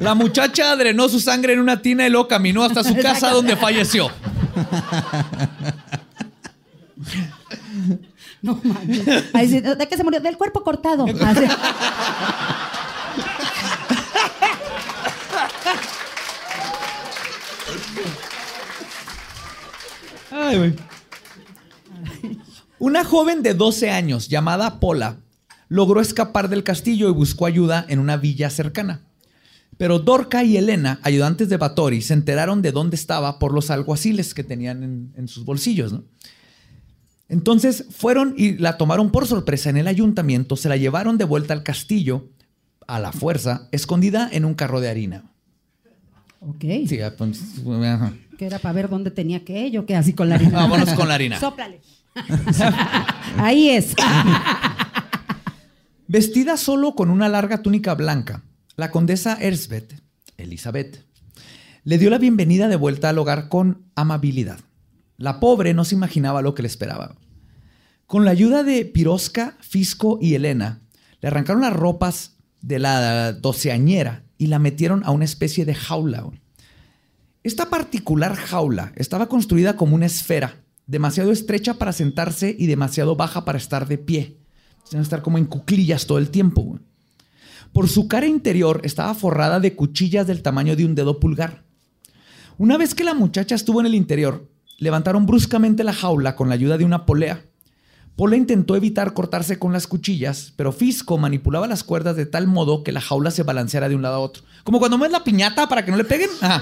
[0.02, 3.56] La muchacha drenó su sangre en una tina y luego caminó hasta su casa donde
[3.58, 4.10] falleció.
[8.42, 9.06] No mames.
[9.06, 10.22] ¿De qué se murió?
[10.22, 11.06] Del cuerpo cortado.
[11.26, 11.44] Así.
[20.32, 20.76] Ay, güey.
[22.80, 25.18] Una joven de 12 años llamada Pola
[25.68, 29.02] logró escapar del castillo y buscó ayuda en una villa cercana.
[29.78, 34.34] Pero Dorca y Elena, ayudantes de Batori, se enteraron de dónde estaba por los alguaciles
[34.34, 35.94] que tenían en, en sus bolsillos.
[35.94, 36.04] ¿no?
[37.30, 41.54] Entonces fueron y la tomaron por sorpresa en el ayuntamiento, se la llevaron de vuelta
[41.54, 42.30] al castillo
[42.88, 45.32] a la fuerza, escondida en un carro de harina.
[46.40, 46.62] Ok.
[46.88, 47.40] Sí, ya, pues,
[47.86, 48.14] ajá.
[48.40, 50.60] Que era para ver dónde tenía que ello, que así con la harina.
[50.60, 51.38] Vámonos con la harina.
[51.42, 51.82] Sóplale.
[53.38, 53.94] Ahí es.
[56.08, 58.46] Vestida solo con una larga túnica blanca,
[58.78, 60.02] la condesa Erzbeth,
[60.38, 61.04] Elizabeth,
[61.84, 64.62] le dio la bienvenida de vuelta al hogar con amabilidad.
[65.18, 67.18] La pobre no se imaginaba lo que le esperaba.
[68.06, 70.80] Con la ayuda de Pirosca, Fisco y Elena,
[71.20, 76.26] le arrancaron las ropas de la doceañera y la metieron a una especie de jaula.
[77.42, 83.46] Esta particular jaula estaba construida como una esfera, demasiado estrecha para sentarse y demasiado baja
[83.46, 84.38] para estar de pie.
[84.90, 86.80] Que estar como en cuclillas todo el tiempo.
[87.72, 91.64] Por su cara interior estaba forrada de cuchillas del tamaño de un dedo pulgar.
[92.58, 96.56] Una vez que la muchacha estuvo en el interior, levantaron bruscamente la jaula con la
[96.56, 97.46] ayuda de una polea.
[98.20, 102.84] Pola intentó evitar cortarse con las cuchillas, pero Fisco manipulaba las cuerdas de tal modo
[102.84, 104.44] que la jaula se balanceara de un lado a otro.
[104.66, 106.30] Como cuando mueves la piñata para que no le peguen.
[106.42, 106.62] Ajá.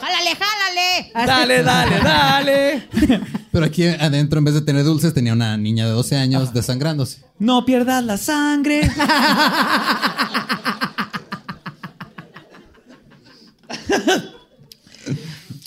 [0.00, 1.10] ¡Jálale, jálale!
[1.26, 2.88] Dale, dale, dale.
[3.50, 7.24] Pero aquí adentro, en vez de tener dulces, tenía una niña de 12 años desangrándose.
[7.40, 8.88] No pierdas la sangre.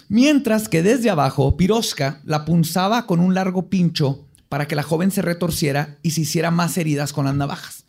[0.07, 4.21] Mientras que desde abajo, Pirosca la punzaba con un largo pincho
[4.55, 7.83] para que la joven se retorciera y se hiciera más heridas con las navajas.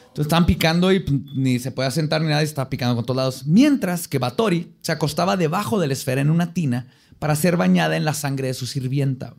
[0.00, 3.06] Entonces estaban picando y pues, ni se podía sentar ni nada y estaba picando con
[3.06, 3.46] todos lados.
[3.46, 7.96] Mientras que Batori se acostaba debajo de la esfera en una tina para ser bañada
[7.96, 9.34] en la sangre de su sirvienta.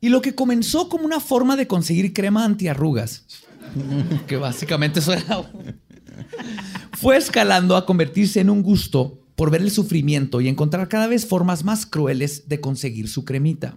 [0.00, 3.24] Y lo que comenzó como una forma de conseguir crema antiarrugas,
[4.28, 5.12] que básicamente eso
[6.92, 11.26] fue escalando a convertirse en un gusto por ver el sufrimiento y encontrar cada vez
[11.26, 13.74] formas más crueles de conseguir su cremita.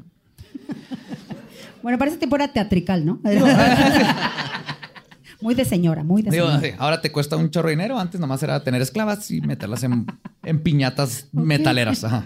[1.87, 3.21] Bueno, tiempo era teatrical, ¿no?
[5.41, 6.75] muy de señora, muy de Digo, señora.
[6.79, 10.05] ahora te cuesta un chorro de dinero, antes nomás era tener esclavas y meterlas en,
[10.43, 12.03] en piñatas metaleras.
[12.03, 12.25] Ajá.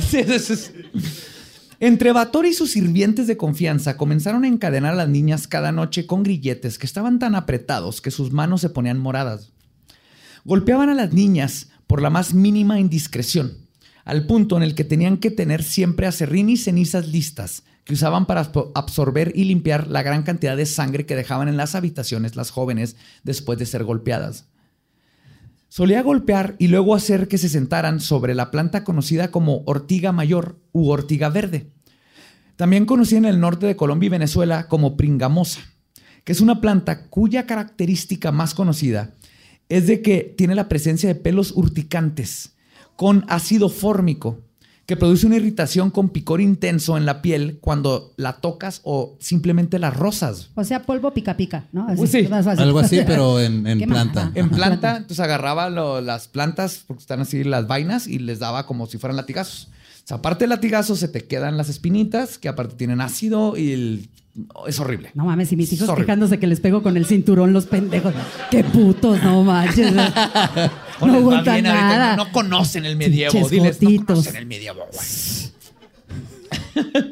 [0.00, 0.24] Sí.
[1.78, 6.06] Entre Bator y sus sirvientes de confianza comenzaron a encadenar a las niñas cada noche
[6.06, 9.52] con grilletes que estaban tan apretados que sus manos se ponían moradas.
[10.46, 13.63] Golpeaban a las niñas por la más mínima indiscreción,
[14.04, 18.26] al punto en el que tenían que tener siempre acerrín y cenizas listas que usaban
[18.26, 22.36] para absor- absorber y limpiar la gran cantidad de sangre que dejaban en las habitaciones
[22.36, 24.46] las jóvenes después de ser golpeadas.
[25.68, 30.58] Solía golpear y luego hacer que se sentaran sobre la planta conocida como ortiga mayor
[30.72, 31.72] u ortiga verde,
[32.56, 35.60] también conocida en el norte de Colombia y Venezuela como pringamosa,
[36.22, 39.14] que es una planta cuya característica más conocida
[39.68, 42.53] es de que tiene la presencia de pelos urticantes
[42.96, 44.40] con ácido fórmico,
[44.86, 49.78] que produce una irritación con picor intenso en la piel cuando la tocas o simplemente
[49.78, 50.50] la rozas.
[50.54, 51.86] O sea, polvo pica pica, ¿no?
[51.88, 52.64] Así, Pues sí, más fácil.
[52.64, 54.30] Algo así, pero en, en planta.
[54.34, 58.66] En planta, entonces agarraba lo- las plantas, porque están así las vainas, y les daba
[58.66, 59.68] como si fueran latigazos.
[60.04, 63.72] O sea, aparte del latigazo, se te quedan las espinitas, que aparte tienen ácido y
[63.72, 64.08] el-
[64.66, 65.10] es horrible.
[65.14, 68.14] No mames, y mis hijos quejándose que les pego con el cinturón los pendejos.
[68.50, 69.92] Qué putos, no manches.
[71.00, 72.16] No aguantan nada.
[72.16, 73.48] No, no conocen el medievo.
[73.48, 77.04] Diles, no conocen el medievo, güey.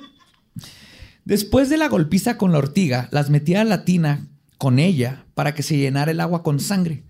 [1.24, 5.54] Después de la golpiza con la ortiga, las metía a la tina con ella para
[5.54, 7.02] que se llenara el agua con sangre,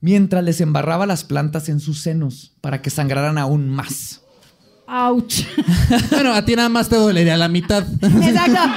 [0.00, 4.20] mientras les embarraba las plantas en sus senos para que sangraran aún más.
[4.86, 5.44] Ouch.
[6.10, 7.84] Bueno, a ti nada más te dolería la mitad.
[8.02, 8.58] Exacto.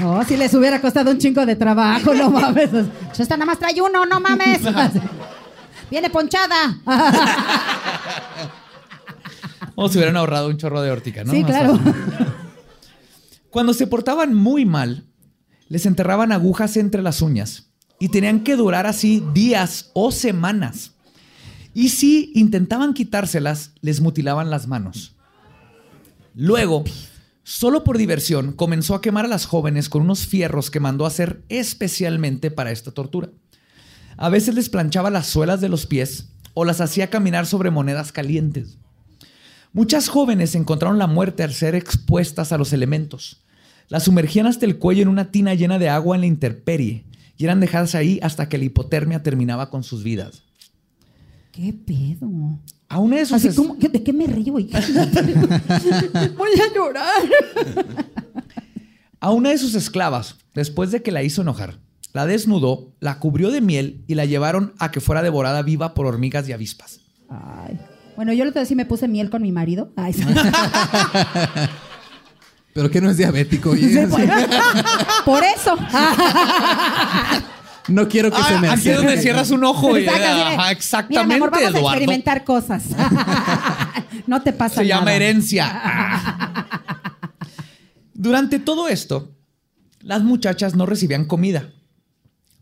[0.00, 2.70] No, si les hubiera costado un chingo de trabajo, no mames.
[3.18, 4.60] Esta nada más trae uno, no mames.
[5.90, 6.78] Viene ponchada.
[9.74, 11.32] O se hubieran ahorrado un chorro de ortiga, ¿no?
[11.32, 11.78] sí, claro.
[13.50, 15.06] Cuando se portaban muy mal,
[15.68, 20.96] les enterraban agujas entre las uñas y tenían que durar así días o semanas.
[21.78, 25.14] Y si intentaban quitárselas, les mutilaban las manos.
[26.34, 26.82] Luego,
[27.44, 31.44] solo por diversión, comenzó a quemar a las jóvenes con unos fierros que mandó hacer
[31.48, 33.30] especialmente para esta tortura.
[34.16, 38.10] A veces les planchaba las suelas de los pies o las hacía caminar sobre monedas
[38.10, 38.78] calientes.
[39.72, 43.44] Muchas jóvenes encontraron la muerte al ser expuestas a los elementos.
[43.86, 47.04] Las sumergían hasta el cuello en una tina llena de agua en la intemperie
[47.36, 50.42] y eran dejadas ahí hasta que la hipotermia terminaba con sus vidas.
[51.58, 52.60] ¿Qué pedo?
[52.88, 54.52] A una de sus Así es- como, ¿de qué me río?
[54.52, 57.22] Voy a llorar.
[59.18, 61.80] A una de sus esclavas, después de que la hizo enojar,
[62.12, 66.06] la desnudó, la cubrió de miel y la llevaron a que fuera devorada viva por
[66.06, 67.00] hormigas y avispas.
[67.28, 67.76] Ay.
[68.14, 69.90] Bueno, yo otro día sí me puse miel con mi marido.
[69.96, 70.22] Ay, sí.
[72.72, 73.70] Pero que no es diabético.
[73.70, 74.20] por,
[75.24, 75.76] por eso.
[77.88, 79.96] No quiero que se me Ah, aquí es donde cierras un ojo.
[79.98, 81.88] y- de, Ajá, Mira, mi exactamente, amor, vamos a Eduardo.
[81.90, 82.84] experimentar cosas.
[84.26, 85.00] no te pasa Se nada.
[85.00, 86.44] llama herencia.
[88.14, 89.34] Durante todo esto,
[90.00, 91.70] las muchachas no recibían comida.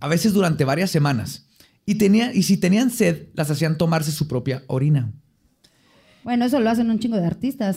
[0.00, 1.46] A veces durante varias semanas.
[1.86, 5.10] Y, tenía, y si tenían sed, las hacían tomarse su propia orina.
[6.24, 7.76] Bueno, eso lo hacen un chingo de artistas.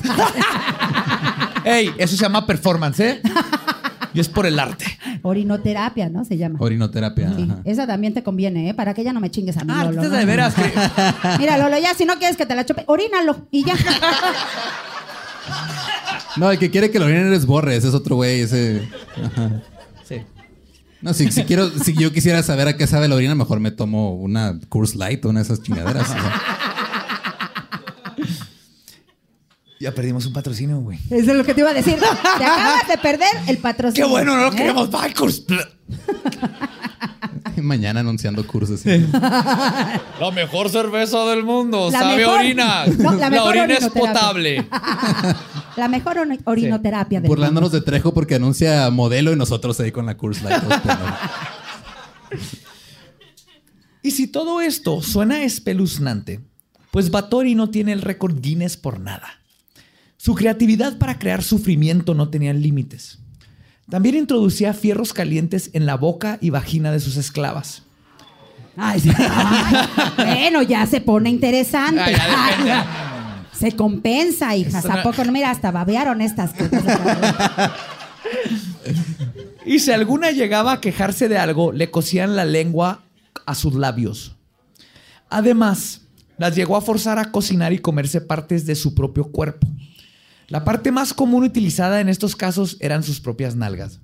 [1.64, 1.92] ¡Ey!
[1.98, 3.22] Eso se llama performance, ¿eh?
[4.14, 4.86] Y es por el arte.
[5.24, 6.26] Orinoterapia, ¿no?
[6.26, 6.58] Se llama.
[6.62, 7.34] Orinoterapia.
[7.36, 7.62] Sí, ajá.
[7.66, 8.74] esa también te conviene, ¿eh?
[8.74, 10.04] Para que ya no me chingues a mí, Ah, Lolo.
[10.04, 10.10] ¿no?
[10.10, 10.54] de veras.
[10.56, 10.72] que-
[11.40, 13.76] Mira, Lolo, ya si no quieres que te la chope, orínalo y ya.
[16.38, 17.76] No, el que quiere que lo orinen es Borre.
[17.76, 18.42] Ese es otro güey.
[18.42, 18.88] Ese...
[19.24, 19.62] Ajá.
[20.08, 20.18] Sí.
[21.02, 23.72] No, si, si quiero, si yo quisiera saber a qué sabe la orina, mejor me
[23.72, 26.42] tomo una Curse Light o una de esas chingaderas sea.
[29.80, 31.00] Ya perdimos un patrocinio, güey.
[31.10, 31.96] Eso es lo que te iba a decir.
[31.98, 32.06] Te
[32.44, 34.10] acabas de perder el ¡Qué patrocinio.
[34.10, 34.36] bueno!
[34.36, 34.56] No lo ¿eh?
[34.56, 34.90] queremos.
[34.94, 35.46] ¡Ay, curs-
[37.62, 38.82] Mañana anunciando cursos.
[38.86, 41.90] La mejor cerveza del mundo.
[41.92, 42.86] La sabe mejor- orina.
[42.98, 44.14] No, la la mejor orina es orinoterapia.
[44.14, 44.68] potable.
[45.78, 50.06] La mejor ori- orinoterapia del Burlándonos de Trejo porque anuncia modelo y nosotros ahí con
[50.06, 50.62] la Curse Light.
[54.02, 56.40] Y si todo esto suena espeluznante,
[56.92, 59.39] pues Batori no tiene el récord Guinness por nada.
[60.20, 63.20] Su creatividad para crear sufrimiento no tenía límites.
[63.90, 67.84] También introducía fierros calientes en la boca y vagina de sus esclavas.
[68.76, 69.12] Ay, sí.
[69.18, 72.02] Ay, bueno, ya se pone interesante.
[72.02, 74.86] Ay, ya se compensa, hijas.
[74.88, 75.32] ¿A poco no?
[75.32, 76.84] Mira, hasta babearon estas cosas.
[79.66, 83.04] Y si alguna llegaba a quejarse de algo, le cosían la lengua
[83.46, 84.36] a sus labios.
[85.30, 86.02] Además,
[86.38, 89.66] las llegó a forzar a cocinar y comerse partes de su propio cuerpo.
[90.50, 94.00] La parte más común utilizada en estos casos eran sus propias nalgas.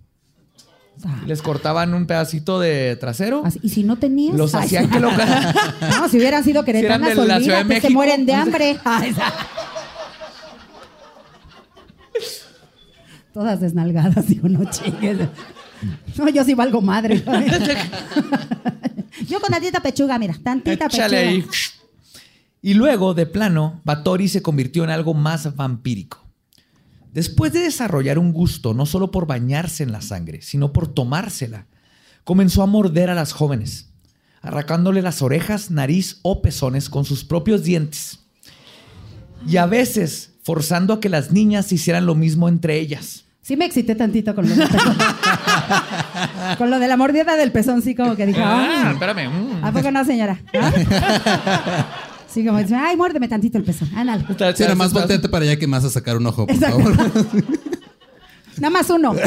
[1.26, 3.44] Les cortaban un pedacito de trasero.
[3.46, 4.36] Así, Y si no tenías.
[4.36, 5.12] Los hacían que lo...
[5.12, 7.94] No, si hubieran sido queretanas, la de olvídate, se México.
[7.94, 8.80] mueren de hambre.
[8.86, 9.14] Ay.
[13.34, 15.18] Todas desnalgadas, digo, no chingues.
[16.18, 17.22] No, yo sí valgo madre.
[19.28, 21.20] yo con tantita pechuga, mira, tantita Échale pechuga.
[21.20, 21.46] ahí.
[22.62, 26.25] Y luego, de plano, Batori se convirtió en algo más vampírico.
[27.16, 31.66] Después de desarrollar un gusto no solo por bañarse en la sangre, sino por tomársela,
[32.26, 33.90] comenzó a morder a las jóvenes,
[34.42, 38.20] arrancándole las orejas, nariz o pezones con sus propios dientes.
[39.48, 43.24] Y a veces forzando a que las niñas hicieran lo mismo entre ellas.
[43.42, 44.98] Sí me excité tantito con lo del pezón.
[46.58, 49.30] con lo de la mordida del pezón, sí como que dije, Ah, "Ay, espérame.
[49.30, 49.64] mm.
[49.64, 50.42] ¿a poco no, señora?
[50.60, 50.74] ¿Ah?
[52.36, 53.90] Sí, como dice, ay, muérdeme tantito el pezón.
[53.96, 54.26] Ándale.
[54.28, 56.80] Sí, nada más volteate para allá que me vas a sacar un ojo, por Exacto.
[56.84, 56.98] favor.
[58.58, 59.16] Nada más uno.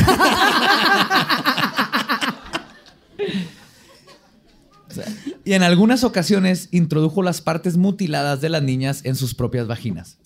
[5.44, 10.18] Y en algunas ocasiones introdujo las partes mutiladas de las niñas en sus propias vaginas.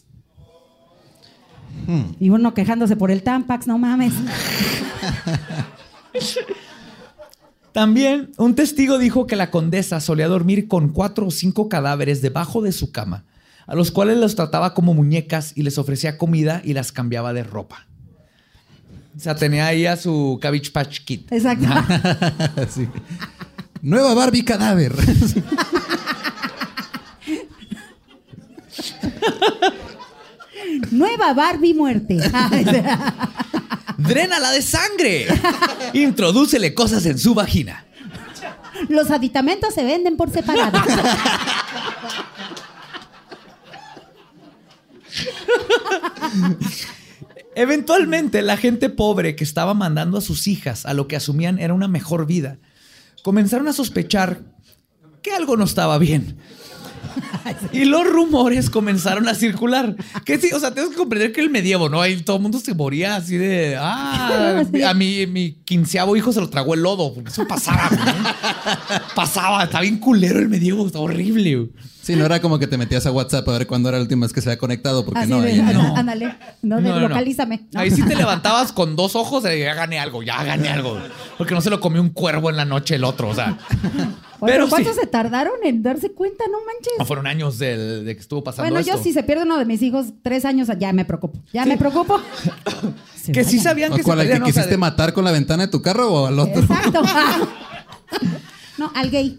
[2.18, 4.14] Y uno quejándose por el Tampax, no mames.
[7.72, 12.60] También un testigo dijo que la condesa solía dormir con cuatro o cinco cadáveres debajo
[12.60, 13.24] de su cama,
[13.66, 17.44] a los cuales los trataba como muñecas y les ofrecía comida y las cambiaba de
[17.44, 17.86] ropa.
[19.16, 21.22] O sea, tenía ahí a su Cabbage Patch Kid.
[21.30, 21.66] Exacto.
[22.68, 22.88] Sí.
[23.82, 24.92] Nueva Barbie cadáver.
[30.90, 32.18] Nueva Barbie muerte.
[34.02, 35.26] ¡Drénala de sangre!
[35.92, 37.86] Introdúcele cosas en su vagina.
[38.88, 40.78] Los aditamentos se venden por separado.
[47.54, 51.74] Eventualmente, la gente pobre que estaba mandando a sus hijas a lo que asumían era
[51.74, 52.58] una mejor vida,
[53.22, 54.40] comenzaron a sospechar
[55.22, 56.38] que algo no estaba bien.
[57.72, 59.94] Y los rumores comenzaron a circular.
[60.24, 62.00] Que sí, o sea, tienes que comprender que el medievo, ¿no?
[62.00, 66.40] Ahí todo el mundo se moría así de, ah, a mi, mi quinceavo hijo se
[66.40, 67.14] lo tragó el lodo.
[67.14, 69.04] Porque eso pasaba, ¿no?
[69.14, 71.56] Pasaba, estaba bien culero el medievo, está horrible.
[71.56, 71.70] güey.
[72.02, 74.26] Sí, no era como que te metías a WhatsApp a ver cuándo era la última
[74.26, 76.88] vez que se había conectado, porque Así no, de, ahí- "Ándale, ándale, no, de- No,
[76.88, 77.08] no, no.
[77.08, 77.62] localízame.
[77.72, 77.80] No.
[77.80, 80.98] Ahí sí te levantabas con dos ojos y ya gané algo, ya gané algo.
[81.38, 83.56] Porque no se lo comió un cuervo en la noche el otro, o sea.
[84.42, 84.98] Oye, pero ¿cuánto sí.
[85.00, 86.44] se tardaron en darse cuenta?
[86.50, 86.92] No manches.
[86.98, 88.96] No fueron años del- de que estuvo pasando Bueno, esto.
[88.96, 91.38] yo si se pierde uno de mis hijos tres años, ya me preocupo.
[91.52, 92.20] Ya me preocupo.
[93.32, 93.62] Que sí vayan.
[93.62, 95.80] sabían ¿O que cuál, se al que quisiste de- matar con la ventana de tu
[95.80, 96.60] carro o al otro?
[96.60, 97.02] Exacto.
[98.78, 99.38] No, al gay.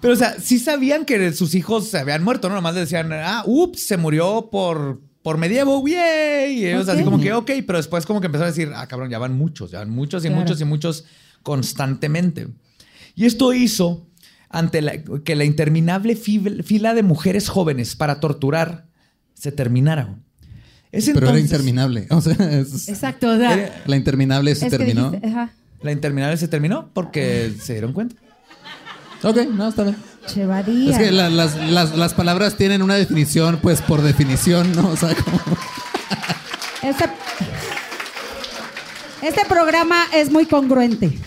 [0.00, 2.56] Pero, o sea, sí sabían que sus hijos se habían muerto, ¿no?
[2.56, 6.58] Nomás le decían, ah, ups, se murió por, por medievo, yay.
[6.58, 9.10] Y ellos así como que, ok, pero después como que empezaron a decir, ah, cabrón,
[9.10, 10.42] ya van muchos, ya van muchos y Claro.
[10.42, 11.04] muchos y muchos
[11.42, 12.48] constantemente.
[13.14, 14.06] Y esto hizo
[14.48, 18.86] ante la, que la interminable fi- fila de mujeres jóvenes para torturar
[19.34, 20.16] se terminara.
[20.92, 22.06] Es Pero era interminable.
[22.10, 23.30] O sea, es- Exacto.
[23.30, 25.10] o sea, Era- la interminable se terminó.
[25.10, 25.52] dijiste, ajá.
[25.80, 28.14] La interminable se terminó porque se dieron cuenta.
[29.24, 29.96] Ok, no, está bien.
[30.26, 30.92] Chevadía.
[30.92, 34.88] Es que la- las, las- las palabras tienen una definición, pues por definición, ¿no?
[34.90, 35.40] O sea, como...
[36.82, 37.04] Este,
[39.22, 41.18] este programa es muy congruente.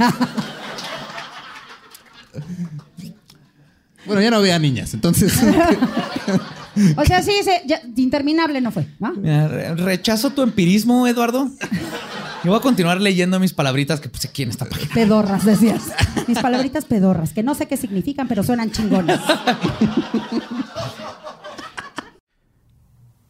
[4.06, 5.34] Bueno, ya no veía niñas, entonces.
[6.98, 9.14] o sea, sí, se- ya- interminable no fue, ¿no?
[9.14, 11.50] Mira, re- rechazo tu empirismo, Eduardo.
[12.44, 14.94] Yo voy a continuar leyendo mis palabritas que puse aquí en esta página.
[14.94, 15.82] Pedorras, decías.
[16.28, 19.20] Mis palabritas pedorras, que no sé qué significan, pero suenan chingonas.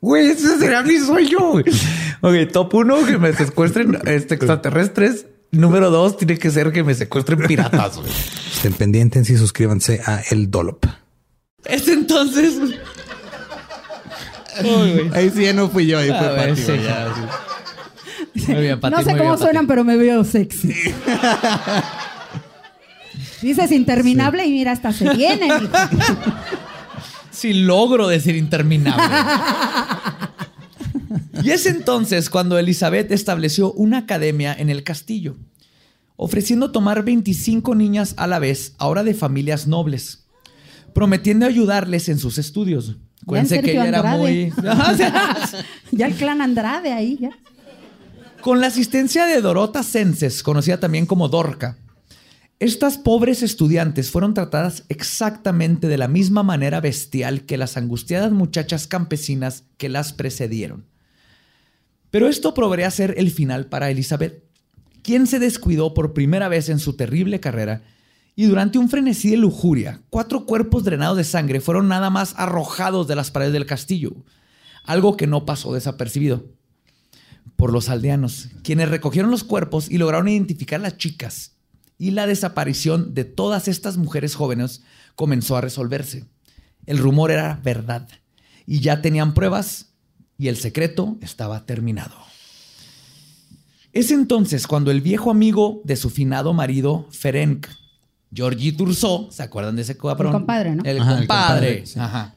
[0.00, 1.38] Güey, ese será mi sueño.
[1.52, 1.64] güey.
[2.22, 5.26] Ok, top uno, que me secuestren este, extraterrestres.
[5.52, 7.96] Número dos, tiene que ser que me secuestren piratas.
[7.98, 8.10] güey.
[8.54, 10.84] Estén pendientes y suscríbanse a El Dollop.
[11.64, 12.54] Es entonces.
[14.64, 15.10] Uy.
[15.14, 16.82] Ahí sí ya no fui yo, ahí fue ver, Pati, sí, güey.
[16.84, 17.14] ya,
[18.34, 18.52] sí.
[18.52, 19.42] Muy bien, Pati, no sé muy cómo bien, Pati.
[19.42, 20.74] suenan, pero me veo sexy.
[23.42, 25.48] Dices interminable y mira, hasta se viene.
[27.40, 29.02] Si logro decir interminable.
[31.42, 35.38] y es entonces cuando Elizabeth estableció una academia en el castillo,
[36.16, 40.26] ofreciendo tomar 25 niñas a la vez, ahora de familias nobles,
[40.92, 42.98] prometiendo ayudarles en sus estudios.
[43.22, 44.18] Acuérdense que ella era Andrade.
[44.18, 44.52] muy...
[45.92, 47.30] ya el clan Andrade ahí, ya.
[48.42, 51.78] Con la asistencia de Dorota Senses, conocida también como Dorca,
[52.60, 58.86] estas pobres estudiantes fueron tratadas exactamente de la misma manera bestial que las angustiadas muchachas
[58.86, 60.84] campesinas que las precedieron.
[62.10, 64.44] Pero esto probaría ser el final para Elizabeth,
[65.02, 67.82] quien se descuidó por primera vez en su terrible carrera
[68.36, 73.08] y durante un frenesí de lujuria, cuatro cuerpos drenados de sangre fueron nada más arrojados
[73.08, 74.12] de las paredes del castillo,
[74.84, 76.44] algo que no pasó desapercibido.
[77.56, 81.59] por los aldeanos, quienes recogieron los cuerpos y lograron identificar a las chicas.
[82.00, 84.80] Y la desaparición de todas estas mujeres jóvenes
[85.16, 86.24] comenzó a resolverse.
[86.86, 88.08] El rumor era verdad
[88.66, 89.92] y ya tenían pruebas
[90.38, 92.14] y el secreto estaba terminado.
[93.92, 97.66] Es entonces cuando el viejo amigo de su finado marido, Ferenc,
[98.32, 100.28] Georgi Turso, ¿se acuerdan de ese cabrón?
[100.28, 100.82] El compadre, ¿no?
[100.84, 101.66] El Ajá, el compadre.
[101.68, 102.00] compadre, sí.
[102.00, 102.34] Ajá.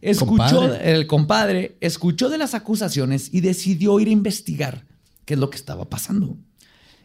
[0.00, 0.92] Escuchó, Compadre.
[0.94, 4.86] el compadre escuchó de las acusaciones y decidió ir a investigar
[5.26, 6.38] qué es lo que estaba pasando.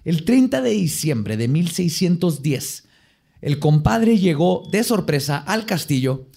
[0.06, 2.84] El 30 de diciembre de 1610,
[3.42, 6.28] el compadre llegó de sorpresa al castillo.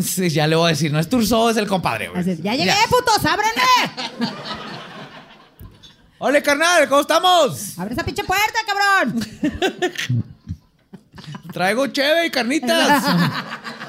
[0.00, 2.08] Sí, ya le voy a decir, no es Turso, es el compadre.
[2.08, 2.20] güey.
[2.20, 4.30] Así, ya llegué, putos, ábrenle.
[6.18, 6.88] ¡Hola, carnal!
[6.88, 7.78] ¿Cómo estamos?
[7.78, 9.26] Abre esa pinche puerta, cabrón.
[11.52, 13.04] Traigo cheve y carnitas.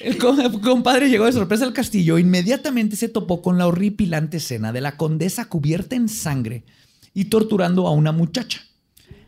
[0.00, 2.18] El co- el compadre llegó de sorpresa al castillo.
[2.18, 6.64] Inmediatamente se topó con la horripilante escena de la condesa cubierta en sangre
[7.12, 8.62] y torturando a una muchacha.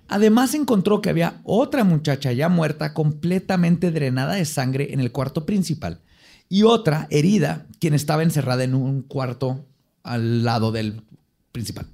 [0.09, 5.47] Además encontró que había otra muchacha ya muerta, completamente drenada de sangre en el cuarto
[5.47, 6.01] principal,
[6.49, 9.65] y otra herida, quien estaba encerrada en un cuarto
[10.03, 11.03] al lado del
[11.51, 11.87] principal.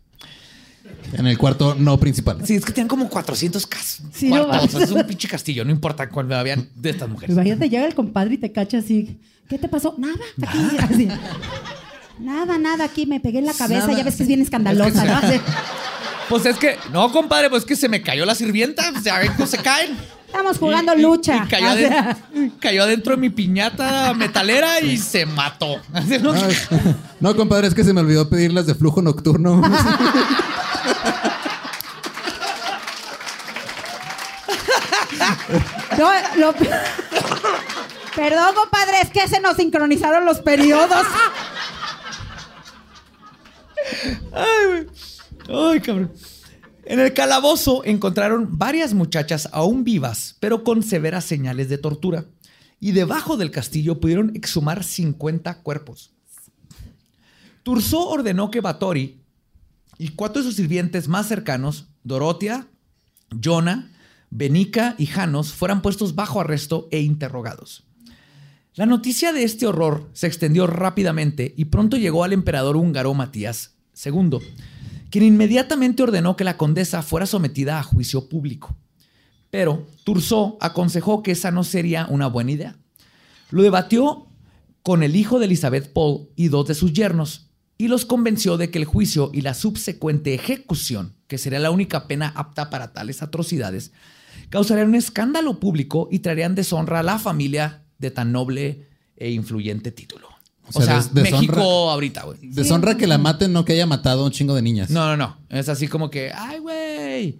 [1.13, 2.39] En el cuarto no principal.
[2.45, 4.73] Sí, es que tenían como 400 cas Sí, no cuartos.
[4.75, 4.89] mames.
[4.91, 7.35] es un pinche castillo, no importa cuál habían de estas mujeres.
[7.35, 9.19] Imagínate, llega el compadre y te cacha así.
[9.49, 9.95] ¿Qué te pasó?
[9.99, 10.15] Nada,
[10.47, 10.59] aquí.
[10.93, 11.09] así.
[12.21, 13.87] Nada, nada, aquí me pegué en la cabeza.
[13.87, 13.99] Nada.
[13.99, 15.21] Ya ves que es bien escandalosa, ¿no?
[16.29, 18.83] Pues es que, no, compadre, pues es que se me cayó la sirvienta.
[18.95, 19.97] O sea, ¿cómo se caen?
[20.27, 21.45] Estamos jugando Y- lucha.
[21.47, 22.19] Y cayó, O sea,
[22.61, 25.77] cayó adentro de mi piñata metalera y se mató.
[26.21, 26.35] ¿no?
[26.35, 26.69] No, es-
[27.21, 29.63] no, compadre, es que se me olvidó pedir las de flujo nocturno.
[38.15, 41.07] Perdón, compadre, es que se nos sincronizaron los periodos.
[45.49, 46.13] Ay, cabrón.
[46.85, 52.25] En el calabozo encontraron varias muchachas aún vivas, pero con severas señales de tortura.
[52.81, 56.13] Y debajo del castillo pudieron exhumar 50 cuerpos.
[57.63, 59.21] Turso ordenó que Batori
[59.99, 62.69] y cuatro de sus sirvientes más cercanos, Dorotia,
[63.43, 63.91] Jonah,
[64.31, 67.85] Benica y Janos, fueran puestos bajo arresto e interrogados.
[68.75, 73.75] La noticia de este horror se extendió rápidamente y pronto llegó al emperador húngaro Matías
[74.05, 74.39] II,
[75.11, 78.77] quien inmediatamente ordenó que la condesa fuera sometida a juicio público.
[79.51, 82.77] Pero Turso aconsejó que esa no sería una buena idea.
[83.51, 84.29] Lo debatió
[84.83, 87.48] con el hijo de Elizabeth Paul y dos de sus yernos
[87.79, 92.07] y los convenció de que el juicio y la subsecuente ejecución, que sería la única
[92.09, 93.93] pena apta para tales atrocidades,
[94.51, 99.91] causarían un escándalo público y traerían deshonra a la familia de tan noble e influyente
[99.93, 100.27] título.
[100.75, 102.39] O O sea, sea, des- deshonra- México ahorita, güey.
[102.43, 104.91] Deshonra que la maten, no que haya matado a un chingo de niñas.
[104.91, 105.37] No, no, no.
[105.49, 107.39] Es así como que, ay, güey.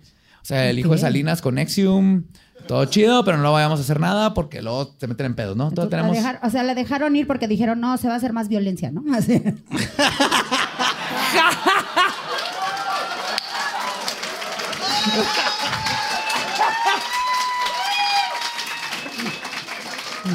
[0.49, 0.99] O sea, el hijo de.
[0.99, 2.25] Salinas con Nexium,
[2.67, 5.59] todo chido, pero no lo vayamos a hacer nada porque luego te meten en pedos,
[5.59, 5.71] ¿no?
[5.91, 8.49] La dejar- o sea, la dejaron ir porque dijeron, no, se va a hacer más
[8.49, 9.05] violencia, ¿no?
[9.15, 9.43] Así.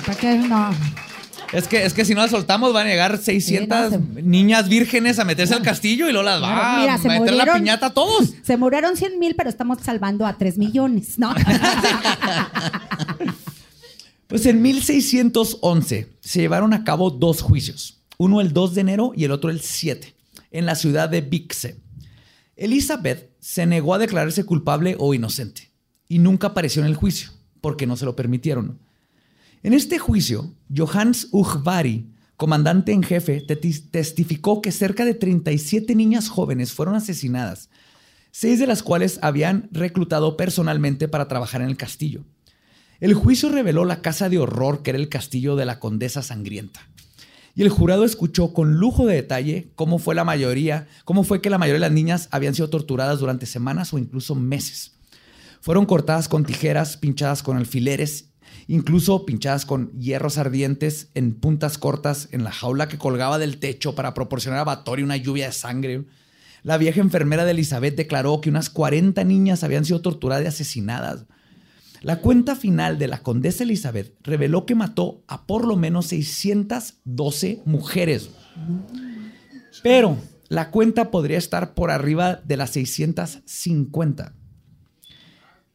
[0.05, 0.37] ¿Para qué?
[0.37, 0.71] No.
[1.53, 4.21] Es que, es que si no la soltamos, van a llegar 600 Sí, no, se-
[4.23, 7.85] niñas vírgenes a meterse al castillo y luego las va mira, a meter la piñata
[7.87, 8.33] a todos.
[8.43, 11.33] Se murieron 100 mil, pero estamos salvando a 3 millones, ¿no?
[14.27, 19.25] Pues en 1611 se llevaron a cabo dos juicios, uno el 2 de enero y
[19.25, 20.15] el otro el 7,
[20.51, 21.75] en la ciudad de Bixe.
[22.55, 25.69] Elizabeth se negó a declararse culpable o inocente
[26.07, 27.29] y nunca apareció en el juicio
[27.61, 28.79] porque no se lo permitieron.
[29.63, 36.73] En este juicio, Johannes Ujvari, comandante en jefe, testificó que cerca de 37 niñas jóvenes
[36.73, 37.69] fueron asesinadas,
[38.29, 42.25] seis de las cuales habían reclutado personalmente para trabajar en el castillo.
[42.99, 46.81] El juicio reveló la casa de horror que era el castillo de la condesa sangrienta.
[47.55, 51.49] Y el jurado escuchó con lujo de detalle cómo fue la mayoría, cómo fue que
[51.49, 54.95] la mayoría de las niñas habían sido torturadas durante semanas o incluso meses.
[55.61, 58.32] Fueron cortadas con tijeras, pinchadas con alfileres,
[58.67, 63.95] incluso pinchadas con hierros ardientes en puntas cortas en la jaula que colgaba del techo
[63.95, 66.05] para proporcionar a Batory una lluvia de sangre.
[66.63, 71.25] La vieja enfermera de Elizabeth declaró que unas 40 niñas habían sido torturadas y asesinadas.
[72.01, 77.61] La cuenta final de la condesa Elizabeth reveló que mató a por lo menos 612
[77.65, 78.29] mujeres.
[79.81, 80.17] Pero
[80.49, 84.35] la cuenta podría estar por arriba de las 650.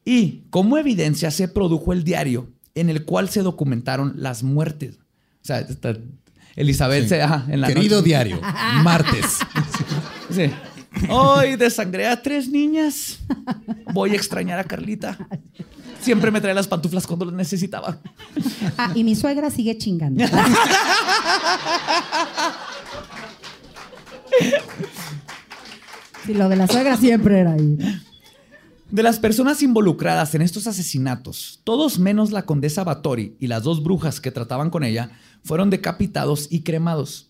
[0.05, 4.95] Y como evidencia se produjo el diario en el cual se documentaron las muertes.
[5.41, 5.95] O sea, está-
[6.55, 7.09] Elizabeth Sí.
[7.09, 8.41] se, ajá, en la Querido noche- diario,
[8.83, 9.39] martes.
[10.31, 10.51] Sí.
[11.09, 13.19] Hoy desangré a tres niñas.
[13.93, 15.17] Voy a extrañar a Carlita.
[16.01, 17.97] Siempre me trae las pantuflas cuando las necesitaba.
[18.77, 20.23] Ah, y mi suegra sigue chingando.
[26.25, 27.77] Sí, lo de la suegra siempre era ahí.
[27.79, 28.08] ¿no?
[28.91, 33.83] De las personas involucradas en estos asesinatos, todos menos la condesa Batori y las dos
[33.83, 35.11] brujas que trataban con ella
[35.43, 37.29] fueron decapitados y cremados.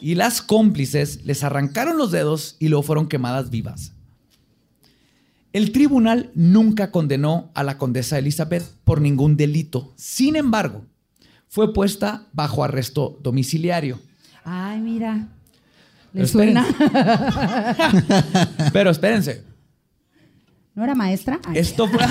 [0.00, 3.92] Y las cómplices les arrancaron los dedos y luego fueron quemadas vivas.
[5.52, 9.92] El tribunal nunca condenó a la condesa Elizabeth por ningún delito.
[9.96, 10.84] Sin embargo,
[11.48, 13.98] fue puesta bajo arresto domiciliario.
[14.44, 15.28] Ay, mira.
[16.12, 16.66] ¿Le Pero suena?
[18.72, 19.44] Pero espérense,
[20.74, 21.40] ¿No era maestra?
[21.46, 21.98] Ay, esto fue...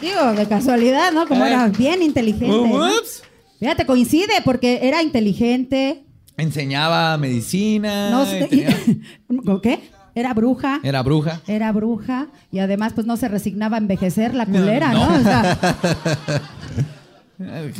[0.00, 1.26] Digo, de casualidad, ¿no?
[1.26, 1.48] Como Eh.
[1.48, 2.46] era bien inteligente.
[2.46, 2.86] ¿no?
[2.86, 3.22] Ups.
[3.58, 6.04] Fíjate, coincide porque era inteligente.
[6.38, 8.10] Enseñaba medicina.
[8.10, 8.76] No tenía-
[9.44, 9.90] ¿Con ¿Qué?
[10.14, 10.80] Era bruja.
[10.82, 11.40] Era bruja.
[11.46, 12.28] Era bruja.
[12.50, 15.10] Y además, pues no se resignaba a envejecer la No, culera, no.
[15.10, 15.16] ¿no?
[15.18, 15.58] O sea,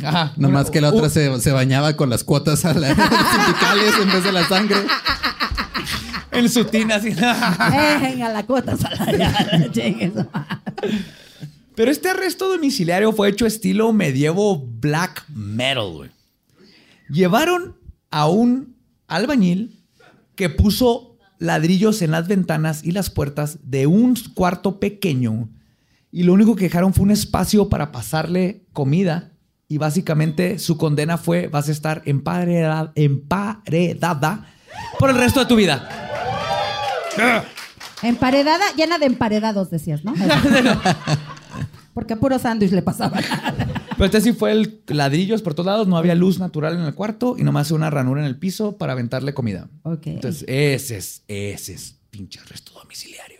[0.03, 0.33] Ajá.
[0.37, 4.07] Nomás que la Uh, otra se, se bañaba con las cuotas a la- sindicales en
[4.11, 4.77] vez de la sangre.
[6.31, 7.09] En su tina así.
[7.09, 9.69] eh, venga, la cuota salarial.
[11.75, 16.09] Pero este arresto domiciliario fue hecho estilo medievo black metal, güey.
[17.09, 17.75] Llevaron
[18.09, 18.75] a un
[19.07, 19.79] albañil
[20.35, 25.49] que puso ladrillos en las ventanas y las puertas de un cuarto pequeño
[26.11, 29.30] y lo único que dejaron fue un espacio para pasarle comida
[29.71, 34.45] y básicamente su condena fue vas a estar empareda- emparedada
[34.99, 35.87] por el resto de tu vida.
[38.03, 40.13] Emparedada, llena de emparedados, decías, ¿no?
[41.93, 43.17] Porque a puro sándwich le pasaba.
[43.91, 46.93] Pero este sí fue el ladrillos por todos lados, no había luz natural en el
[46.93, 49.69] cuarto y nomás una ranura en el piso para aventarle comida.
[49.83, 50.07] Ok.
[50.07, 53.30] Entonces, ese es, ese es pinche arresto domiciliario.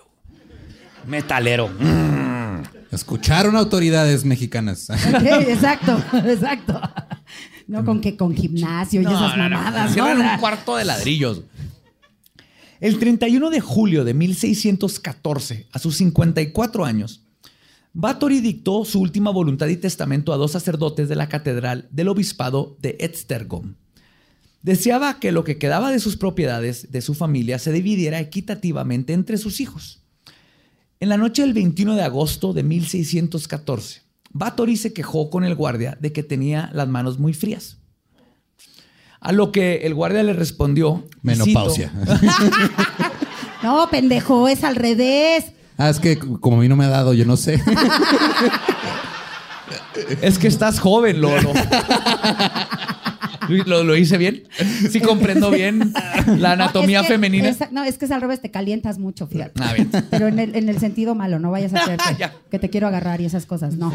[1.05, 1.69] Metalero.
[1.69, 2.63] Mm.
[2.91, 4.89] Escucharon autoridades mexicanas.
[4.89, 6.81] Ok, exacto, exacto.
[7.67, 9.93] No con que con gimnasio y esas mamadas, ¿no?
[9.93, 11.41] Cierran un cuarto de ladrillos.
[12.81, 17.21] El 31 de julio de 1614, a sus 54 años,
[17.93, 22.77] Bathory dictó su última voluntad y testamento a dos sacerdotes de la catedral del obispado
[22.81, 23.75] de Esztergom.
[24.63, 29.37] Deseaba que lo que quedaba de sus propiedades de su familia se dividiera equitativamente entre
[29.37, 30.00] sus hijos.
[31.01, 35.97] En la noche del 21 de agosto de 1614, Bathory se quejó con el guardia
[35.99, 37.77] de que tenía las manos muy frías.
[39.19, 41.03] A lo que el guardia le respondió.
[41.23, 41.91] Menopausia.
[43.63, 45.51] No, pendejo, es al revés.
[45.77, 47.61] Ah, es que como a mí no me ha dado, yo no sé.
[50.23, 51.53] Es que estás joven, Lolo.
[53.65, 54.43] ¿Lo, lo hice bien?
[54.89, 55.93] Sí comprendo bien
[56.37, 57.55] la anatomía No, es que- femenina.
[57.71, 59.61] no, es que es al revés, te calientas mucho, fíjate.
[59.63, 59.89] Ah, bien.
[60.09, 62.87] Pero en el, en el sentido malo, no vayas a creer que, que te quiero
[62.87, 63.91] agarrar y esas cosas, no.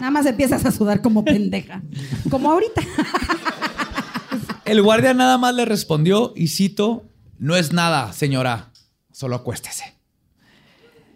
[0.00, 1.82] Nada más empiezas a sudar como pendeja.
[2.30, 2.82] Como ahorita.
[4.64, 7.04] El guardia nada más le respondió y cito,
[7.38, 8.70] no es nada, señora,
[9.12, 9.94] solo acuéstese.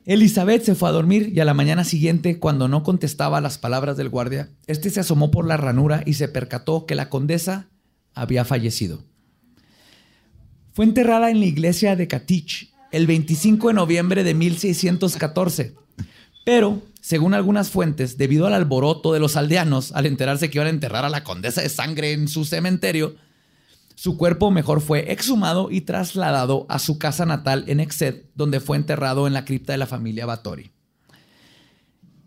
[0.07, 3.97] Elizabeth se fue a dormir y a la mañana siguiente, cuando no contestaba las palabras
[3.97, 7.69] del guardia, este se asomó por la ranura y se percató que la condesa
[8.15, 9.03] había fallecido.
[10.73, 15.75] Fue enterrada en la iglesia de Katich el 25 de noviembre de 1614.
[16.45, 20.71] Pero, según algunas fuentes, debido al alboroto de los aldeanos al enterarse que iban a
[20.71, 23.17] enterrar a la condesa de sangre en su cementerio,
[23.97, 28.77] su cuerpo mejor fue exhumado y trasladado a su casa natal en Exed, donde fue
[28.77, 30.71] enterrado en la cripta de la familia Batori.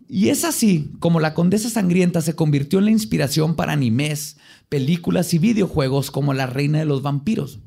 [0.08, 4.36] Y es así como la Condesa Sangrienta se convirtió en la inspiración para animes,
[4.68, 7.60] películas y videojuegos como La Reina de los Vampiros.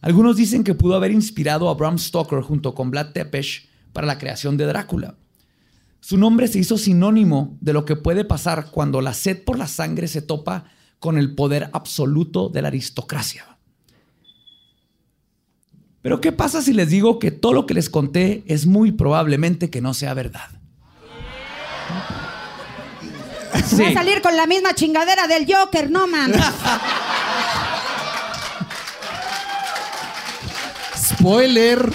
[0.00, 4.18] Algunos dicen que pudo haber inspirado a Bram Stoker junto con Vlad Tepes para la
[4.18, 5.14] creación de Drácula.
[6.00, 9.68] Su nombre se hizo sinónimo de lo que puede pasar cuando la sed por la
[9.68, 10.64] sangre se topa
[11.00, 13.44] con el poder absoluto de la aristocracia.
[16.02, 19.68] Pero ¿qué pasa si les digo que todo lo que les conté es muy probablemente
[19.70, 20.48] que no sea verdad?
[23.52, 26.40] Va a salir con la misma chingadera del Joker, no mames.
[30.96, 31.90] Spoiler.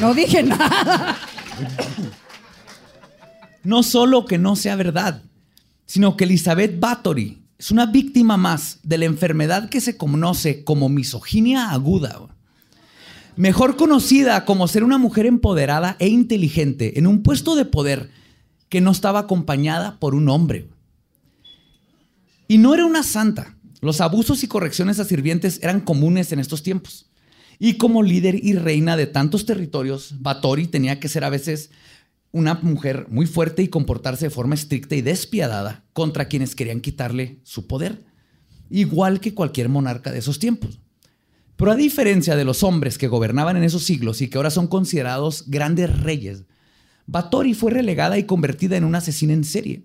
[0.00, 1.16] No dije nada.
[3.62, 5.22] No solo que no sea verdad,
[5.86, 10.88] sino que Elizabeth Bathory es una víctima más de la enfermedad que se conoce como
[10.88, 12.28] misoginia aguda.
[13.36, 18.10] mejor conocida como ser una mujer empoderada e inteligente en un puesto de poder
[18.68, 20.68] que no estaba acompañada por un hombre.
[22.46, 23.56] Y no era una santa.
[23.80, 27.10] Los abusos y correcciones a sirvientes eran comunes en estos tiempos.
[27.58, 31.70] Y como líder y reina de tantos territorios, Batori tenía que ser a veces
[32.34, 37.38] una mujer muy fuerte y comportarse de forma estricta y despiadada contra quienes querían quitarle
[37.44, 38.04] su poder,
[38.68, 40.80] igual que cualquier monarca de esos tiempos.
[41.54, 44.66] Pero a diferencia de los hombres que gobernaban en esos siglos y que ahora son
[44.66, 46.42] considerados grandes reyes,
[47.06, 49.84] Batori fue relegada y convertida en una asesina en serie.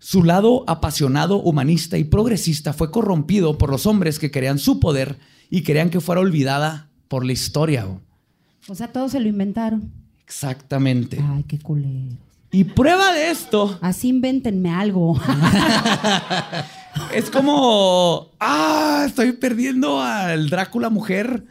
[0.00, 5.20] Su lado apasionado, humanista y progresista fue corrompido por los hombres que querían su poder
[5.48, 7.86] y querían que fuera olvidada por la historia.
[8.66, 10.05] O sea, todos se lo inventaron.
[10.26, 11.18] Exactamente.
[11.34, 12.16] Ay, qué culero.
[12.50, 15.20] Y prueba de esto Así invéntenme algo.
[17.12, 21.44] es como, ah, estoy perdiendo al Drácula mujer.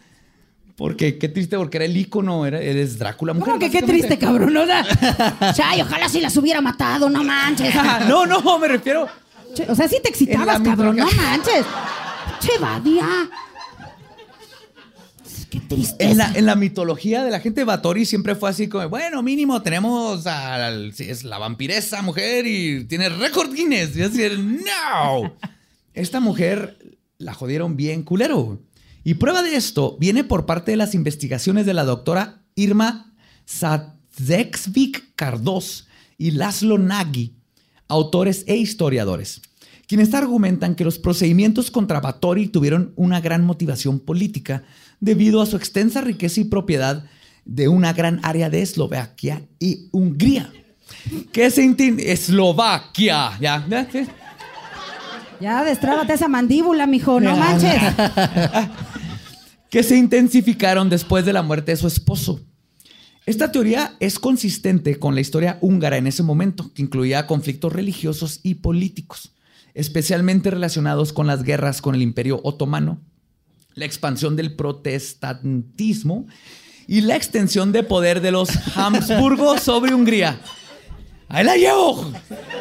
[0.76, 3.46] Porque qué triste, porque era el ícono, era, eres Drácula mujer.
[3.54, 4.58] ¿Cómo que qué triste, cabrón?
[4.58, 4.84] O sea,
[5.54, 7.74] Chay, ojalá si las hubiera matado, no manches.
[8.10, 9.08] No, no, me refiero.
[9.54, 11.66] Che, O sea, sí te excitabas, cabrón, no manches.
[12.40, 13.08] Che, Badia.
[15.56, 16.12] Qué tristeza.
[16.12, 19.62] En la, en la mitología de la gente Batori siempre fue así como, bueno, mínimo
[19.62, 20.26] tenemos
[20.94, 23.96] sí, es la vampiresa mujer y tiene récord Guinness.
[23.96, 25.34] Y así, no.
[25.94, 28.60] Esta mujer la jodieron bien culero.
[29.06, 33.14] Y prueba de esto viene por parte de las investigaciones de la doctora Irma
[33.46, 35.88] Sadzexvik Cardos
[36.18, 37.36] y Laszlo Nagy,
[37.88, 39.42] autores e historiadores,
[39.88, 44.64] quienes argumentan que los procedimientos contra Batori tuvieron una gran motivación política
[45.06, 47.06] debido a su extensa riqueza y propiedad
[47.46, 50.52] de una gran área de Eslovaquia y Hungría.
[51.32, 52.12] Que se entiende?
[52.12, 53.66] Eslovaquia, ¿ya?
[53.70, 53.88] ¿Ya?
[53.92, 54.06] ¿Sí?
[55.40, 57.80] Ya destrábate esa mandíbula, mijo, no manches.
[59.70, 62.42] que se intensificaron después de la muerte de su esposo.
[63.28, 68.40] Esta teoría es consistente con la historia húngara en ese momento, que incluía conflictos religiosos
[68.42, 69.34] y políticos,
[69.76, 73.02] especialmente relacionados con las guerras con el Imperio Otomano,
[73.76, 76.26] la expansión del protestantismo
[76.88, 80.40] y la extensión de poder de los Habsburgo sobre Hungría.
[81.28, 82.12] Ahí la llevo.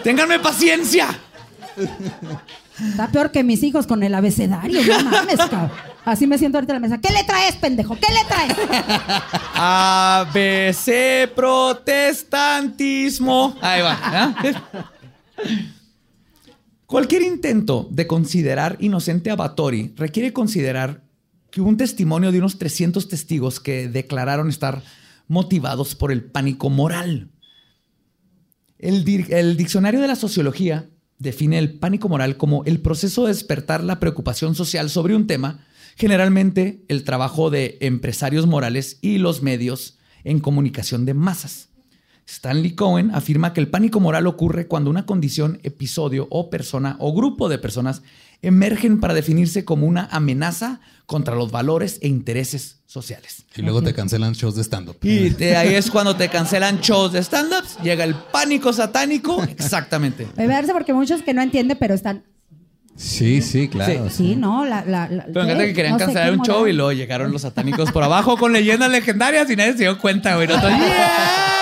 [0.02, 1.08] Ténganme paciencia.
[2.78, 5.70] Está peor que mis hijos con el abecedario, no mames, cabrón.
[6.04, 7.00] Así me siento ahorita en la mesa.
[7.00, 7.96] ¿Qué le traes, pendejo?
[7.96, 8.54] ¿Qué le traes?
[9.54, 13.56] ABC protestantismo.
[13.62, 14.34] Ahí va.
[14.44, 14.52] ¿eh?
[16.86, 21.03] Cualquier intento de considerar inocente a Batori requiere considerar
[21.54, 24.82] que hubo un testimonio de unos 300 testigos que declararon estar
[25.28, 27.30] motivados por el pánico moral.
[28.76, 30.90] El, di- el diccionario de la sociología
[31.20, 35.64] define el pánico moral como el proceso de despertar la preocupación social sobre un tema,
[35.94, 41.68] generalmente el trabajo de empresarios morales y los medios en comunicación de masas.
[42.26, 47.14] Stanley Cohen afirma que el pánico moral ocurre cuando una condición, episodio o persona o
[47.14, 48.02] grupo de personas
[48.46, 53.44] emergen para definirse como una amenaza contra los valores e intereses sociales.
[53.56, 54.96] Y luego te cancelan shows de stand-up.
[55.02, 59.42] Y de ahí es cuando te cancelan shows de stand-ups, llega el pánico satánico.
[59.48, 60.26] Exactamente.
[60.36, 62.24] Me verse porque muchos que no entienden, pero están.
[62.96, 64.08] Sí, sí, claro.
[64.08, 64.84] Sí, no, la.
[64.84, 65.66] la, la- Pero me encanta ¿qué?
[65.66, 68.88] que querían No cancelar un show y luego llegaron los satánicos por abajo con leyendas
[68.90, 70.46] legendarias y nadie se dio cuenta, güey.
[70.48, 71.53] "Yeah".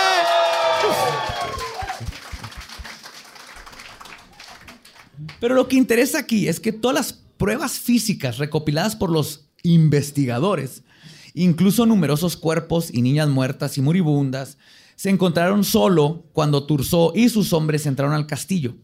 [5.43, 10.85] Pero lo que interesa aquí es que todas las pruebas físicas recopiladas por los investigadores,
[11.35, 14.57] incluso numerosos cuerpos y niñas muertas y moribundas,
[14.95, 18.77] se encontraron solo cuando Turso y sus hombres entraron al castillo.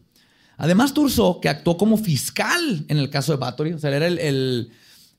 [0.57, 4.19] Además, Turso, que actuó como fiscal en el caso de Bathory, o sea, era el,
[4.19, 4.69] el-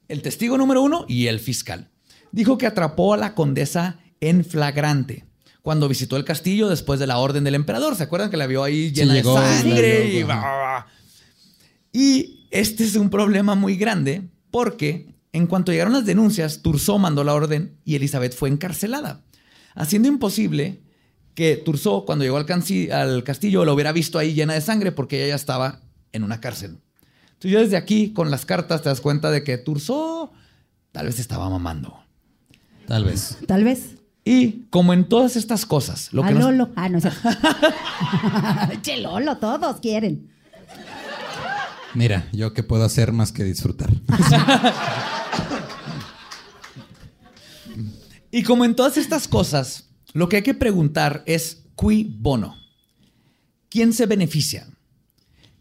[0.08, 1.88] el testigo número uno y el fiscal,
[2.32, 5.24] dijo que atrapó a la condesa en flagrante
[5.62, 7.94] cuando visitó el castillo después de la orden del emperador.
[7.96, 10.12] ¿Se acuerdan que la vio ahí llena llegó, de sangre?
[10.18, 10.86] y, va.
[11.92, 17.24] Y este es un problema muy grande porque en cuanto llegaron las denuncias, Turso mandó
[17.24, 19.22] la orden y Elizabeth fue encarcelada,
[19.74, 20.80] haciendo imposible
[21.34, 25.28] que Turso, cuando llegó al, castillo, lo hubiera visto ahí llena de sangre porque ella
[25.28, 25.80] ya estaba
[26.12, 26.78] en una cárcel.
[27.34, 30.32] Entonces, ya desde aquí, con las cartas, te das cuenta de que Turso
[30.92, 31.96] tal vez estaba mamando.
[32.86, 33.38] Tal vez.
[33.46, 33.96] Tal vez.
[34.24, 36.70] Y como en todas estas cosas, lo a que nos- Lolo.
[36.76, 36.98] Ah, no
[38.82, 40.28] che, Lolo, todos quieren.
[41.94, 43.90] Mira, yo qué puedo hacer más que disfrutar.
[48.32, 52.56] Y como en todas estas cosas, lo que hay que preguntar es qui bono.
[53.68, 54.68] ¿Quién se beneficia?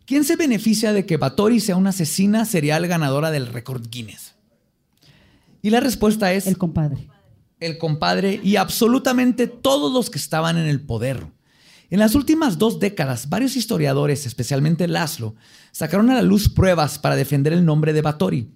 [0.05, 4.35] ¿Quién se beneficia de que Batori sea una asesina serial ganadora del récord Guinness?
[5.61, 7.09] Y la respuesta es El compadre.
[7.59, 11.25] el compadre y absolutamente todos los que estaban en el poder.
[11.91, 15.35] En las últimas dos décadas, varios historiadores, especialmente Laszlo,
[15.71, 18.51] sacaron a la luz pruebas para defender el nombre de Batory,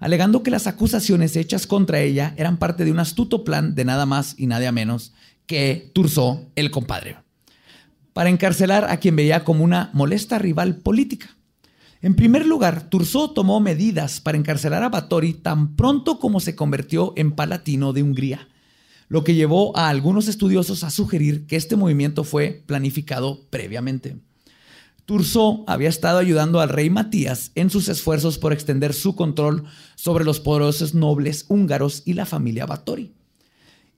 [0.00, 4.06] alegando que las acusaciones hechas contra ella eran parte de un astuto plan de nada
[4.06, 5.12] más y nada menos
[5.44, 7.18] que Turso, el compadre,
[8.14, 11.36] para encarcelar a quien veía como una molesta rival política.
[12.00, 17.12] En primer lugar, Turso tomó medidas para encarcelar a Batory tan pronto como se convirtió
[17.16, 18.48] en palatino de Hungría,
[19.08, 24.16] lo que llevó a algunos estudiosos a sugerir que este movimiento fue planificado previamente.
[25.06, 30.26] Turso había estado ayudando al rey Matías en sus esfuerzos por extender su control sobre
[30.26, 33.14] los poderosos nobles húngaros y la familia Batory.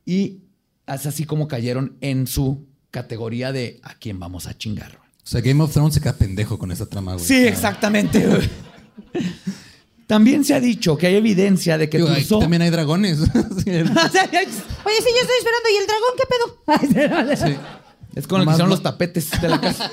[0.07, 0.43] Y
[0.87, 5.01] es así como cayeron en su categoría de a quién vamos a chingar.
[5.25, 7.25] O sea, Game of Thrones se queda pendejo con esa trama, güey.
[7.25, 8.25] Sí, exactamente.
[10.11, 13.19] También se ha dicho que hay evidencia de que Digo, también hay dragones.
[13.23, 13.29] Sí.
[13.71, 15.69] Oye, sí, yo estoy esperando.
[15.71, 17.37] ¿Y el dragón qué pedo?
[17.47, 17.57] Sí.
[18.17, 19.89] Es con el que no- los tapetes de la casa.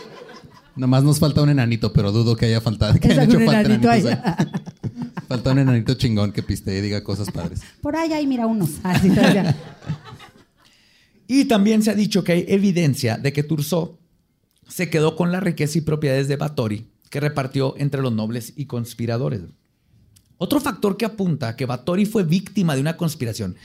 [0.76, 3.00] Nomás nos falta un enanito, pero dudo que haya faltado.
[3.00, 4.36] Que hayan Exacto, hecho falta enanito enanitos ahí.
[4.40, 5.22] ahí.
[5.28, 7.62] Falta un enanito chingón que piste y diga cosas padres.
[7.82, 8.72] Por ahí, ahí, mira unos.
[8.82, 9.12] Así.
[11.28, 14.00] Y también se ha dicho que hay evidencia de que Turso
[14.68, 18.66] se quedó con la riqueza y propiedades de Batory que repartió entre los nobles y
[18.66, 19.42] conspiradores.
[20.38, 23.56] Otro factor que apunta a que Batory fue víctima de una conspiración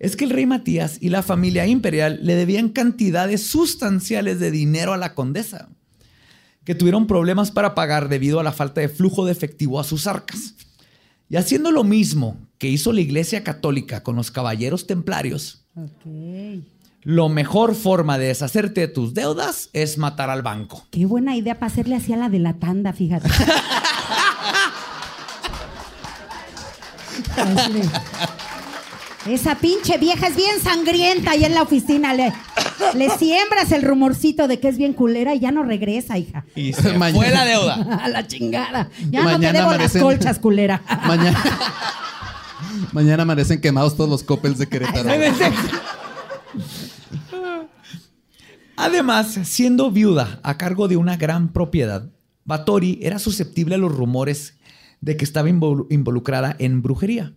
[0.00, 4.92] es que el rey Matías y la familia imperial le debían cantidades sustanciales de dinero
[4.92, 5.68] a la condesa,
[6.64, 10.06] que tuvieron problemas para pagar debido a la falta de flujo de efectivo a sus
[10.06, 10.54] arcas.
[11.28, 16.62] Y haciendo lo mismo que hizo la Iglesia Católica con los caballeros templarios, Ok.
[17.02, 20.86] lo mejor forma de deshacerte de tus deudas es matar al banco.
[20.90, 23.28] Qué buena idea para hacerle así a la de la tanda, fíjate.
[29.26, 32.14] Esa pinche vieja es bien sangrienta ahí en la oficina.
[32.14, 32.32] Le,
[32.94, 36.44] le siembras el rumorcito de que es bien culera y ya no regresa, hija.
[36.54, 37.74] Y se Mañana- fue la deuda.
[38.04, 38.88] A la chingada.
[39.10, 40.82] Ya no te Mañana debo amanecen- las colchas, culera.
[41.06, 41.44] Mañana.
[42.92, 45.08] Mañana amanecen quemados todos los coppels de Querétaro.
[48.76, 52.08] Además, siendo viuda a cargo de una gran propiedad,
[52.44, 54.54] Batory era susceptible a los rumores
[55.00, 57.32] de que estaba invol- involucrada en brujería.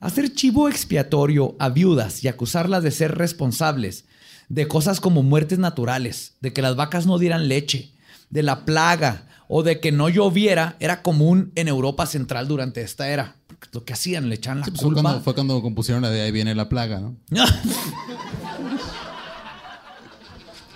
[0.00, 4.04] Hacer chivo expiatorio a viudas y acusarlas de ser responsables
[4.48, 7.92] de cosas como muertes naturales, de que las vacas no dieran leche,
[8.30, 13.08] de la plaga o de que no lloviera era común en Europa Central durante esta
[13.08, 13.36] era.
[13.72, 15.02] Lo que hacían, le echaban la Sí, pues fue, culpa.
[15.02, 17.16] cuando, fue cuando compusieron la de ahí viene la plaga, ¿no?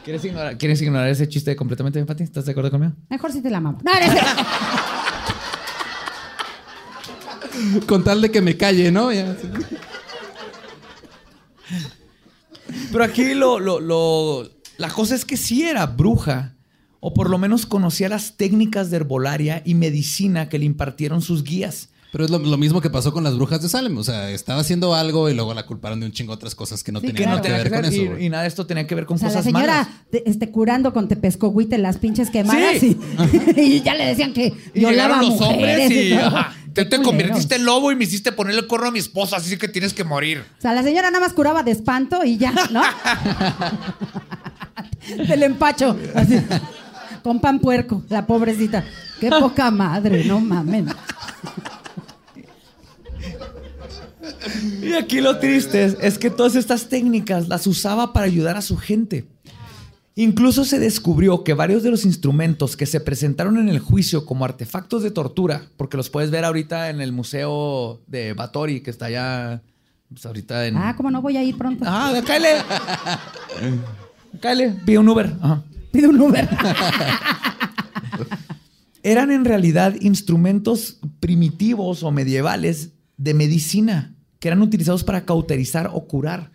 [0.04, 2.24] ¿Quieres ignorar, ¿Quieres ignorar ese chiste completamente, Pati?
[2.24, 2.92] ¿Estás de acuerdo conmigo?
[3.08, 3.78] Mejor si te la mamo.
[3.84, 4.10] No, eres-
[7.86, 9.12] Con tal de que me calle, ¿no?
[9.12, 9.36] Ya.
[12.90, 16.54] Pero aquí lo, lo- lo- la cosa es que sí era bruja,
[17.00, 21.42] o por lo menos conocía las técnicas de herbolaria y medicina que le impartieron sus
[21.44, 21.88] guías.
[22.12, 23.96] Pero es lo, lo mismo que pasó con las brujas de Salem.
[23.96, 26.84] O sea, estaba haciendo algo y luego la culparon de un chingo de otras cosas
[26.84, 28.18] que no Sí, tenían Que no nada que ver con eso.
[28.20, 29.88] y, nada de esto tenía que ver con O sea, la cosas señora malas.
[30.26, 32.98] este, curando con tepescohuite las pinches quemadas Sí.
[33.56, 36.36] y, y ya le decían que Y violaba llegaron los mujeres hombres y todo.
[36.74, 39.56] Te, te convertiste en lobo y me hiciste ponerle el corno a mi esposa, así
[39.56, 40.44] que tienes que morir.
[40.58, 42.82] O sea, la señora nada más curaba de espanto y ya, ¿no?
[45.28, 45.96] Del empacho.
[46.14, 46.40] así.
[47.22, 48.84] Con pan puerco, la pobrecita.
[49.20, 50.88] Qué poca madre, no mamen.
[54.82, 58.62] Y aquí lo triste es, es que todas estas técnicas las usaba para ayudar a
[58.62, 59.26] su gente.
[60.14, 64.44] Incluso se descubrió que varios de los instrumentos que se presentaron en el juicio como
[64.44, 69.06] artefactos de tortura, porque los puedes ver ahorita en el museo de Batory, que está
[69.06, 69.62] allá,
[70.10, 70.76] pues ahorita en...
[70.76, 71.84] Ah, ¿cómo no voy a ir pronto?
[71.86, 72.62] Ah, cáele.
[74.40, 75.34] cáele, pide un Uber.
[75.40, 75.62] Ajá.
[75.92, 76.48] Pide un Uber.
[79.02, 86.06] Eran en realidad instrumentos primitivos o medievales de medicina que eran utilizados para cauterizar o
[86.06, 86.51] curar.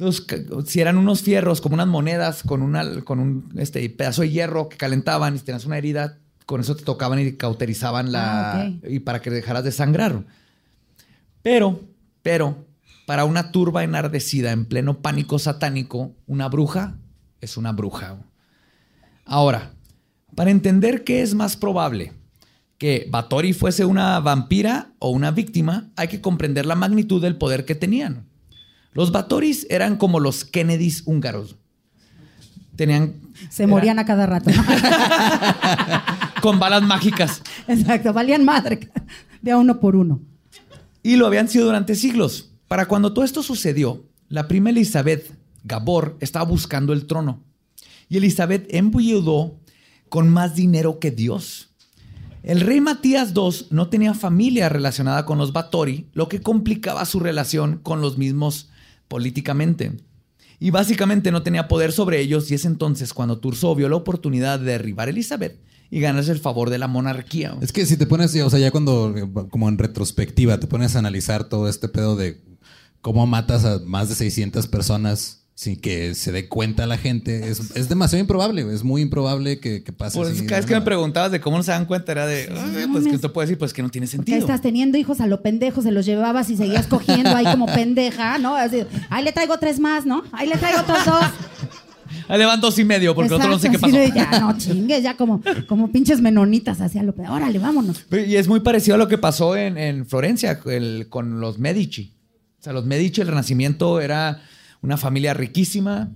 [0.00, 0.26] Entonces,
[0.66, 4.70] si eran unos fierros como unas monedas con, una, con un este, pedazo de hierro
[4.70, 8.62] que calentaban y si tenías una herida, con eso te tocaban y cauterizaban la...
[8.62, 10.24] Ah, y para que dejaras de sangrar.
[11.42, 11.80] Pero,
[12.22, 12.66] pero,
[13.06, 16.96] para una turba enardecida en pleno pánico satánico, una bruja
[17.42, 18.16] es una bruja.
[19.26, 19.74] Ahora,
[20.34, 22.14] para entender qué es más probable,
[22.78, 27.66] que Batory fuese una vampira o una víctima, hay que comprender la magnitud del poder
[27.66, 28.29] que tenían.
[28.92, 31.56] Los Batoris eran como los Kennedys húngaros.
[32.76, 33.14] Tenían...
[33.48, 34.50] Se morían a cada rato.
[36.42, 37.42] Con balas mágicas.
[37.68, 38.90] Exacto, valían madre.
[39.42, 40.20] De a uno por uno.
[41.02, 42.52] Y lo habían sido durante siglos.
[42.68, 45.34] Para cuando todo esto sucedió, la prima Elizabeth
[45.64, 47.42] Gabor estaba buscando el trono.
[48.08, 49.58] Y Elizabeth enviudó
[50.08, 51.70] con más dinero que Dios.
[52.42, 57.20] El rey Matías II no tenía familia relacionada con los Batori, lo que complicaba su
[57.20, 58.70] relación con los mismos
[59.10, 59.92] políticamente.
[60.60, 64.60] Y básicamente no tenía poder sobre ellos y es entonces cuando Turso vio la oportunidad
[64.60, 65.58] de derribar a Elizabeth
[65.90, 67.56] y ganarse el favor de la monarquía.
[67.60, 69.12] Es que si te pones, o sea, ya cuando,
[69.50, 72.40] como en retrospectiva, te pones a analizar todo este pedo de
[73.00, 77.76] cómo matas a más de 600 personas sin que se dé cuenta la gente, es,
[77.76, 80.16] es demasiado improbable, es muy improbable que, que pase.
[80.16, 82.48] Pues así cada vez que me preguntabas de cómo no se dan cuenta era de,
[82.50, 84.38] "Ay, pues que te puede decir, pues que no tiene Porque sentido.
[84.38, 88.38] estás teniendo hijos a lo pendejo, se los llevabas y seguías cogiendo ahí como pendeja,
[88.38, 88.56] ¿no?
[88.56, 90.22] Así, ahí le traigo tres más, ¿no?
[90.32, 91.24] Ahí le traigo otros dos.
[92.28, 94.14] Ahí le van dos y medio porque el otro no sé qué Exacto, pasó.
[94.14, 97.34] ya, no chingues, ya como, como pinches menonitas hacia lo pendejo.
[97.34, 98.06] Órale, vámonos.
[98.10, 102.14] Y es muy parecido a lo que pasó en, en Florencia el- con los Medici.
[102.60, 104.40] O sea, los Medici, el Renacimiento era
[104.82, 106.10] una familia riquísima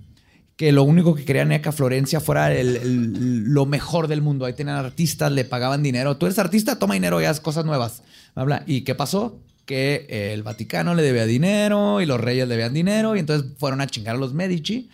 [0.55, 4.45] que lo único que querían era que Florencia fuera el- el- lo mejor del mundo.
[4.45, 6.15] Ahí tenían artistas, le pagaban dinero.
[6.17, 8.03] Tú eres artista, toma dinero y haz cosas nuevas.
[8.35, 8.63] Habla.
[8.65, 9.41] ¿Y qué pasó?
[9.65, 13.51] Que eh, el Vaticano le debía dinero y los reyes le debían dinero y entonces
[13.57, 14.89] fueron a chingar a los Medici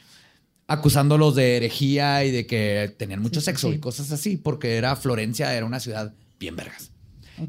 [0.67, 3.76] acusándolos de herejía y de que tenían mucho Sí, sexo sí.
[3.76, 6.91] y cosas así, porque era Florencia, era una ciudad bien vergas.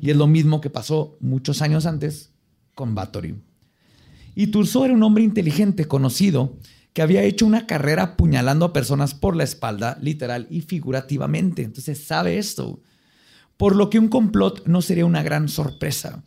[0.00, 2.30] Y es lo mismo que pasó muchos años antes
[2.74, 3.36] con Báthory.
[4.34, 6.56] Y Turso era un hombre inteligente, conocido,
[6.92, 11.62] que había hecho una carrera apuñalando a personas por la espalda, literal y figurativamente.
[11.62, 12.80] Entonces sabe esto.
[13.56, 16.22] Por lo que un complot no sería una gran sorpresa.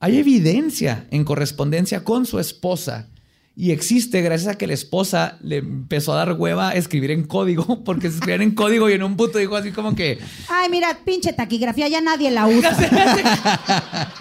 [0.00, 3.08] Hay evidencia en correspondencia con su esposa
[3.56, 7.24] y existe gracias a que la esposa le empezó a dar hueva a escribir en
[7.24, 10.18] código, porque se escribían en código y en un punto dijo así como que,
[10.48, 12.70] Ay, mira, pinche taquigrafía, ya nadie la usa.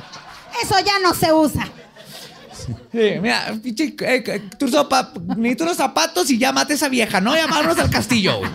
[0.64, 1.68] Eso ya no se usa.
[2.92, 6.90] Sí, mira, pinche, eh, eh, Turso, pa- necesito unos zapatos y ya mate a esa
[6.90, 7.36] vieja, ¿no?
[7.36, 8.40] Llamarnos al castillo.
[8.40, 8.52] güey.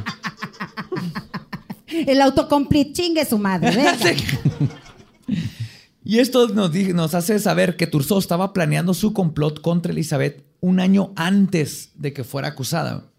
[2.07, 3.75] El autocomplete chingue su madre.
[3.77, 4.05] venga.
[6.05, 10.43] Y esto nos, di- nos hace saber que Turso estaba planeando su complot contra Elizabeth
[10.61, 13.11] un año antes de que fuera acusada.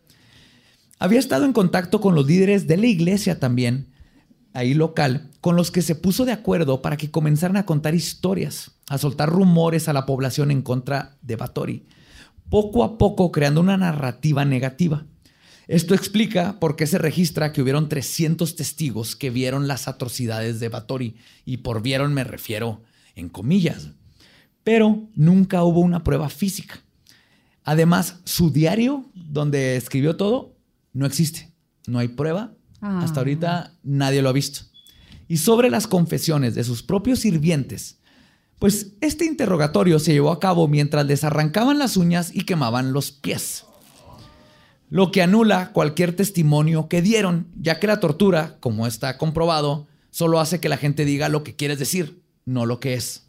[0.98, 3.89] Había estado en contacto con los líderes de la iglesia también,
[4.60, 8.72] ahí local, con los que se puso de acuerdo para que comenzaran a contar historias,
[8.88, 11.88] a soltar rumores a la población en contra de Báthory,
[12.50, 15.06] poco a poco creando una narrativa negativa.
[15.68, 20.70] Esto explica por qué se registra que hubieron 300 testigos que vieron las atrocidades de
[20.70, 22.82] Báthory, y por vieron me refiero
[23.16, 23.90] en comillas.
[24.64, 26.82] Pero nunca hubo una prueba física.
[27.64, 30.56] Además, su diario, donde escribió todo,
[30.92, 31.54] no existe.
[31.88, 32.54] No hay prueba.
[32.82, 33.02] Ah.
[33.04, 34.62] Hasta ahorita nadie lo ha visto.
[35.28, 37.98] Y sobre las confesiones de sus propios sirvientes,
[38.58, 43.12] pues este interrogatorio se llevó a cabo mientras les arrancaban las uñas y quemaban los
[43.12, 43.66] pies.
[44.90, 50.40] Lo que anula cualquier testimonio que dieron, ya que la tortura, como está comprobado, solo
[50.40, 53.24] hace que la gente diga lo que quieres decir, no lo que es.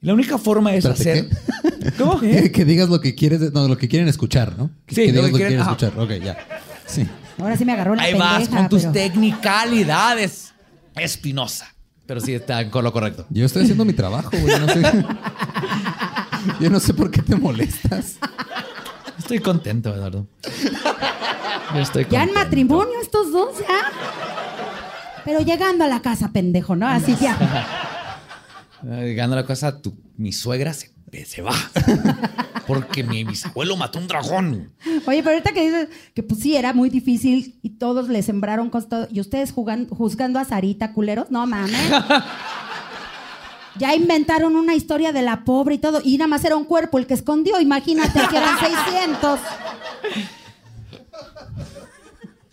[0.00, 1.94] La única forma es Espérate, hacer.
[1.98, 2.18] ¿Cómo?
[2.20, 4.70] Que, que digas lo que quieres, no, lo que quieren escuchar, ¿no?
[4.86, 5.98] Que, Sí, que lo digas lo que quieren- escuchar.
[5.98, 6.36] Ok, ya.
[6.86, 7.06] Sí.
[7.38, 8.38] Ahora sí me agarró la Ahí pendeja.
[8.38, 10.52] vas con tus pero- technicalidades.
[10.96, 11.74] Espinosa.
[12.06, 13.26] Pero sí está con lo correcto.
[13.30, 14.46] Yo estoy haciendo mi trabajo, güey.
[14.48, 14.82] Yo no sé,
[16.60, 18.16] yo no sé por qué te molestas.
[19.18, 20.26] Estoy contento, Eduardo.
[21.74, 23.90] Yo estoy Ya en matrimonio estos dos, ya.
[25.24, 26.88] Pero llegando a la casa, pendejo, ¿no?
[26.88, 27.36] Así ya.
[28.82, 30.90] Llegando a la casa, tu- mi suegra se,
[31.26, 31.52] se va.
[32.68, 34.72] Porque mi bisabuelo mató un dragón.
[35.06, 38.68] Oye, pero ahorita que dices que pues sí, era muy difícil y todos le sembraron
[38.70, 39.08] cosas.
[39.10, 41.72] Y ustedes jugando, juzgando a Sarita, culeros, no mames.
[43.78, 46.00] Ya inventaron una historia de la pobre y todo.
[46.04, 47.60] Y nada más era un cuerpo el que escondió.
[47.60, 49.40] Imagínate que eran 600.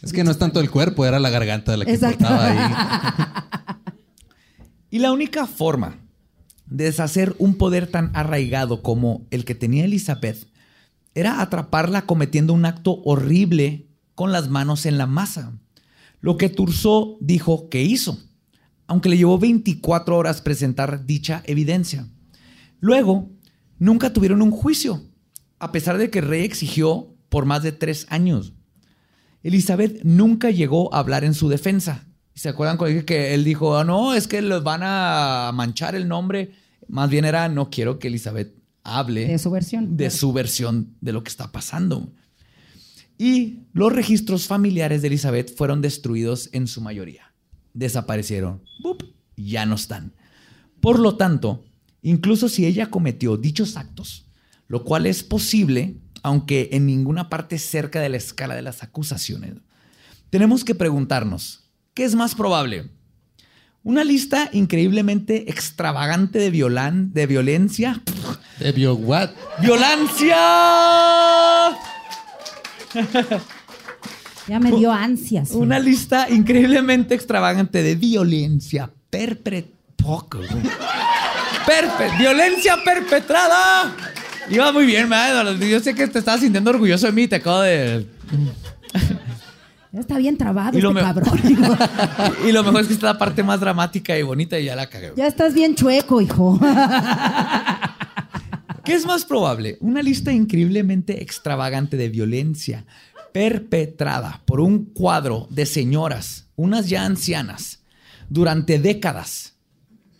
[0.01, 2.24] Es que no es tanto el cuerpo, era la garganta la que Exacto.
[2.24, 3.76] importaba ahí.
[4.91, 6.04] Y la única forma de
[6.68, 10.47] deshacer un poder tan arraigado como el que tenía Elizabeth
[11.13, 15.57] era atraparla cometiendo un acto horrible con las manos en la masa.
[16.20, 18.20] Lo que Turso dijo que hizo,
[18.88, 22.07] aunque le llevó 24 horas presentar dicha evidencia.
[22.80, 23.30] Luego,
[23.80, 25.03] nunca tuvieron un juicio,
[25.59, 28.53] a pesar de que el rey exigió por más de tres años.
[29.43, 32.07] Elizabeth nunca llegó a hablar en su defensa.
[32.36, 35.95] ¿Se acuerdan cuando dije que él dijo, "Ah, no, es que los van a manchar
[35.95, 36.51] el nombre?
[36.88, 39.97] Más bien era, no quiero que Elizabeth hable De su versión.
[39.97, 42.11] de su versión de lo que está pasando.
[43.17, 47.33] Y los registros familiares de Elizabeth fueron destruidos en su mayoría.
[47.73, 48.61] Desaparecieron.
[48.83, 49.03] ¡Bup!
[49.38, 50.13] Ya no están.
[50.81, 51.63] Por lo tanto,
[52.01, 54.27] incluso si ella cometió dichos actos,
[54.67, 59.53] lo cual es posible, aunque en ninguna parte cerca de la escala de las acusaciones.
[60.29, 61.64] Tenemos que preguntarnos,
[61.95, 62.89] ¿qué es más probable?
[63.81, 68.01] Una lista increíblemente extravagante de, violan, de violencia.
[68.59, 69.29] ¿De bio what?
[69.61, 70.35] ¡Violencia!
[74.47, 75.49] Ya me dio ansias.
[75.49, 75.63] güey.
[75.63, 79.73] Una lista increíblemente extravagante de violencia perpetrada.
[82.19, 83.95] violencia perpetrada.
[84.49, 85.59] Iba muy bien, man.
[85.59, 87.27] Yo sé que te estabas sintiendo orgulloso de mí.
[87.27, 88.05] Te acabo de.
[89.95, 91.39] Ya está bien trabado Y lo este me- cabrón.
[92.45, 94.75] y lo mejor es que esta es la parte más dramática y bonita y ya
[94.75, 95.13] la cagué.
[95.15, 96.59] ya estás bien chueco, hijo.
[98.83, 99.77] ¿Qué es más probable?
[99.79, 102.85] Una lista increíblemente extravagante de violencia
[103.31, 107.81] perpetrada por un cuadro de señoras, unas ya ancianas,
[108.27, 109.53] durante décadas.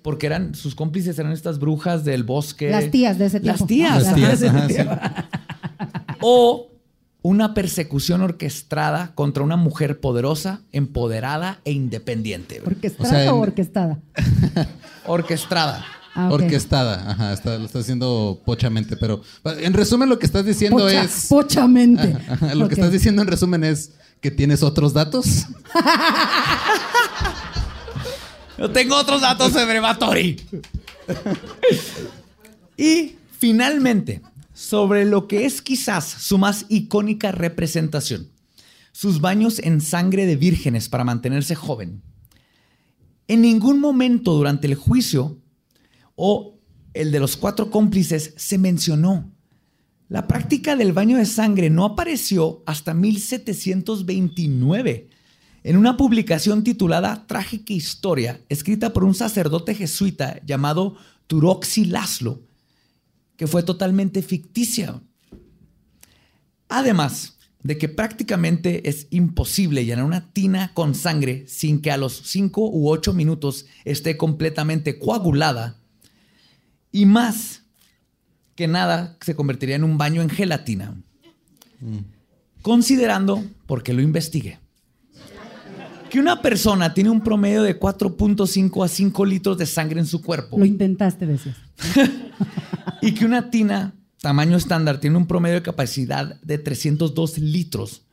[0.04, 2.70] Porque eran sus cómplices eran estas brujas del bosque.
[2.70, 3.60] Las tías de ese tiempo.
[3.60, 4.04] Las tías.
[4.04, 4.58] Las tías, ajá.
[4.58, 6.16] ajá, sí.
[6.22, 6.72] O
[7.26, 12.62] una persecución orquestada contra una mujer poderosa, empoderada e independiente.
[12.64, 13.98] ¿Orquestada O sea, o orquestada?
[15.08, 15.84] Orquestada.
[16.14, 16.30] Ah.
[16.32, 21.04] Orquestada, ajá, está, lo está haciendo pochamente, pero en resumen lo que estás diciendo Pocha-
[21.04, 21.26] es...
[21.28, 22.16] Pochamente.
[22.30, 25.48] Ajá, lo que estás diciendo en resumen es que tienes otros datos.
[28.60, 30.40] Yo tengo otros datos sobre Batori.
[32.78, 34.22] y finalmente,
[34.56, 38.32] sobre lo que es quizás su más icónica representación,
[38.94, 42.02] sus baños en sangre de vírgenes para mantenerse joven.
[43.28, 45.42] En ningún momento durante el juicio
[46.16, 46.58] o
[46.94, 49.30] el de los cuatro cómplices se mencionó.
[50.08, 55.10] La práctica del baño de sangre no apareció hasta 1729
[55.64, 60.96] en una publicación titulada Trágica Historia, escrita por un sacerdote jesuita llamado
[61.28, 62.44] Turoxi Laszlo,
[63.38, 65.02] que fue totalmente ficticia.
[66.70, 72.22] Además de que prácticamente es imposible llenar una tina con sangre sin que a los
[72.26, 75.80] 5 u 8 minutos esté completamente coagulada,
[76.92, 77.64] y más
[78.56, 80.96] que nada se convertiría en un baño en gelatina.
[82.62, 84.60] Considerando, porque lo investigué,
[86.10, 90.22] que una persona tiene un promedio de 4.5 a 5 litros de sangre en su
[90.22, 91.58] cuerpo Lo intentaste, decías.
[93.02, 98.08] y que una tina tamaño estándar tiene un promedio de capacidad de 302 litros,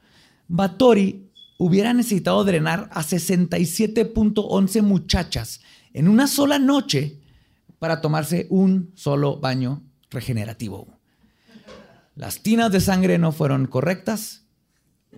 [0.47, 5.61] Batori hubiera necesitado drenar a 67.11 muchachas
[5.95, 7.21] en una sola noche
[7.79, 10.87] para tomarse un solo baño regenerativo.
[12.15, 14.42] Las tinas de sangre no fueron correctas,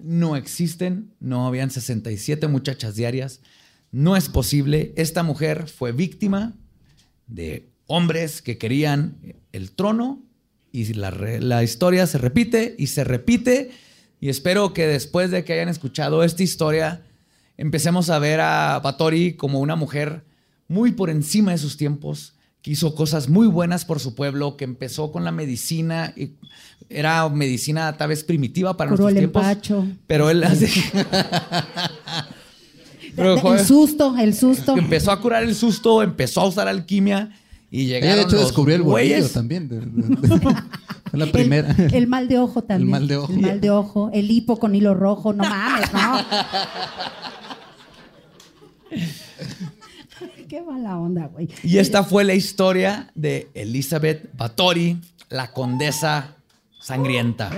[0.03, 3.40] no existen, no habían 67 muchachas diarias,
[3.92, 4.92] no es posible.
[4.97, 6.55] Esta mujer fue víctima
[7.26, 9.18] de hombres que querían
[9.53, 10.22] el trono
[10.72, 13.70] y la, la historia se repite y se repite
[14.20, 17.07] y espero que después de que hayan escuchado esta historia
[17.57, 20.24] empecemos a ver a Batori como una mujer
[20.66, 24.64] muy por encima de sus tiempos, que hizo cosas muy buenas por su pueblo, que
[24.64, 26.36] empezó con la medicina y
[26.89, 29.87] era medicina tal vez primitiva para Curó nuestros el tiempos, empacho.
[30.07, 30.68] pero él hace
[33.16, 34.76] Pero, joder, el susto, el susto.
[34.76, 37.30] empezó a curar el susto, empezó a usar alquimia
[37.70, 39.68] y llegaron Ella de hecho los descubrió el bolillo también.
[39.68, 39.87] de- de-
[40.28, 40.39] de-
[41.11, 41.72] fue la primera.
[41.78, 42.89] El, el mal de ojo también.
[42.89, 43.32] El mal de ojo.
[43.32, 44.11] El mal de ojo.
[44.12, 45.32] El hipo con hilo rojo.
[45.32, 46.24] No mames, no.
[50.48, 51.48] Qué mala onda, güey.
[51.62, 55.01] Y esta fue la historia de Elizabeth Bathory,
[55.31, 56.36] la condesa
[56.85, 57.51] sangrienta.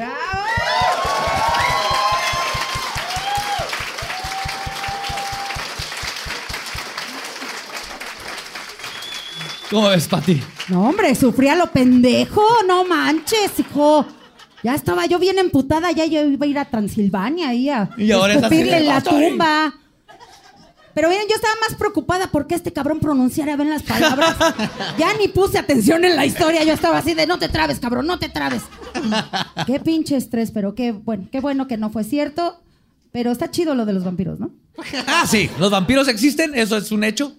[9.69, 10.41] ¿Cómo ves, Pati?
[10.69, 12.41] No, hombre, sufría lo pendejo.
[12.69, 14.07] No manches, hijo.
[14.63, 15.91] Ya estaba yo bien emputada.
[15.91, 19.75] Ya yo iba a ir a Transilvania ahí a Y ahora escupirle en la tumba.
[20.97, 24.35] Pero miren, yo estaba más preocupada porque este cabrón pronunciara bien las palabras.
[24.99, 26.65] ya ni puse atención en la historia.
[26.65, 28.63] Yo estaba así de no te trabes, cabrón, no te trabes.
[29.67, 32.63] qué pinche estrés, pero qué bueno, qué bueno que no fue cierto.
[33.13, 34.51] Pero está chido lo de los vampiros, ¿no?
[35.07, 37.35] Ah, sí, los vampiros existen, eso es un hecho.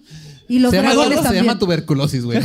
[0.48, 2.38] Y los se, llama, se llama tuberculosis, güey.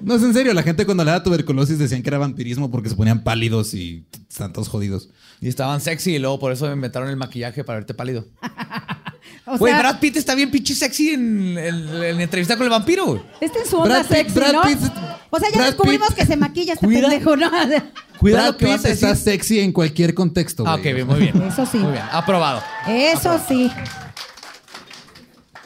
[0.00, 2.88] No es en serio, la gente cuando le da tuberculosis decían que era vampirismo porque
[2.88, 5.08] se ponían pálidos y están todos jodidos.
[5.40, 8.26] Y estaban sexy y luego por eso inventaron el maquillaje para verte pálido.
[9.48, 12.64] O Güey, sea, Brad Pitt está bien pinche sexy en, en- en la entrevista con
[12.64, 13.06] el vampiro.
[13.06, 13.22] güey.
[13.40, 14.62] Este es su onda Brad Pitt- sexy, Brad ¿no?
[14.62, 14.92] Pitt-
[15.30, 17.50] o sea, ya Brad descubrimos Pitt- que se maquilla este Cuida- pendejo, ¿no?
[18.18, 20.88] Cuida Brad lo que vas Pitt está sexy en cualquier contexto, Ah, güey.
[20.90, 21.42] ok, bien, muy bien.
[21.42, 21.78] Eso sí.
[21.78, 22.60] Muy bien, aprobado.
[22.88, 23.70] Eso sí.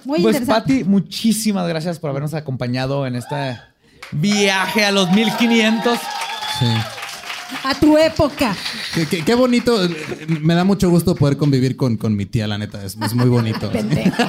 [0.05, 0.75] Muy pues, interesante.
[0.79, 3.59] Pati, muchísimas gracias por habernos acompañado en este
[4.13, 5.99] viaje a los 1500.
[6.59, 6.67] Sí.
[7.65, 8.55] A tu época.
[8.95, 9.77] Qué, qué- qué bonito.
[10.41, 12.83] Me da mucho gusto poder convivir con, con mi tía, la neta.
[12.85, 13.71] Es, es muy bonito.
[13.71, 14.23] Pendejo.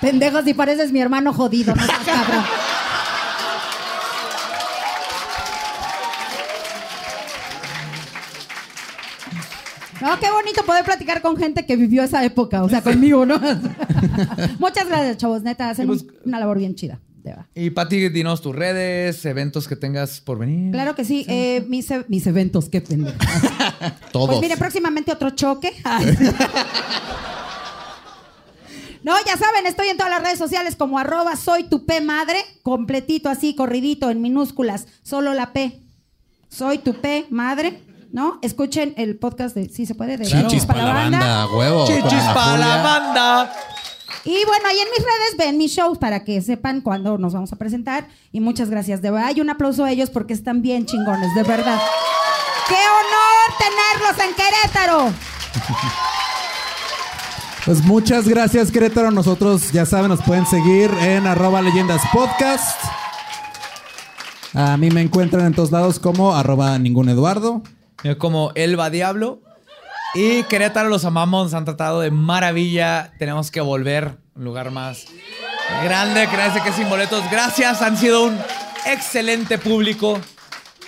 [0.00, 2.44] Pendejo, si pareces mi hermano jodido, no seas cabrón.
[10.00, 13.38] No, qué bonito poder platicar con gente que vivió esa época, o sea, conmigo, ¿no?
[14.58, 16.98] Muchas gracias, chavos, neta, hacen pues- un- una labor bien chida.
[17.54, 20.72] Y Pati, dinos tus redes, eventos que tengas por venir.
[20.72, 23.16] Claro que sí, eh, mis, e- mis eventos, qué pendejo.
[24.12, 24.28] Todos.
[24.28, 25.72] Pues mire, próximamente otro choque.
[29.02, 32.44] No, ya saben, estoy en todas las redes sociales como arroba soy tu P madre,
[32.62, 35.80] completito así, corridito, en minúsculas, solo la P.
[36.50, 37.80] Soy tu P madre,
[38.12, 38.38] ¿no?
[38.42, 41.86] Escuchen el podcast de, sí se puede, de Chichis para la banda, huevo.
[41.86, 43.52] Chichis para la banda.
[44.24, 47.52] Y bueno, ahí en mis redes ven mis shows para que sepan cuándo nos vamos
[47.52, 48.08] a presentar.
[48.32, 49.32] Y muchas gracias, de verdad.
[49.34, 51.80] Y un aplauso a ellos porque están bien chingones, de verdad.
[52.68, 55.12] ¡Qué honor tenerlos en Querétaro!
[57.64, 59.10] Pues muchas gracias, Querétaro.
[59.10, 62.80] Nosotros, ya saben, nos pueden seguir en arroba leyendas podcast.
[64.54, 67.62] A mí me encuentran en todos lados como arroba ningún Eduardo.
[68.18, 69.42] Como Elba Diablo.
[70.14, 73.12] Y Querétaro los amamos, han tratado de maravilla.
[73.18, 75.06] Tenemos que volver un lugar más
[75.84, 77.22] grande, créanse que sin boletos.
[77.30, 78.38] Gracias, han sido un
[78.86, 80.20] excelente público.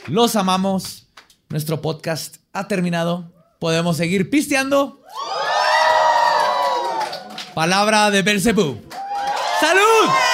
[0.06, 1.06] Los amamos.
[1.48, 3.30] Nuestro podcast ha terminado.
[3.60, 5.02] Podemos seguir pisteando.
[7.54, 8.80] Palabra de Belzebú.
[9.60, 10.31] ¡Salud!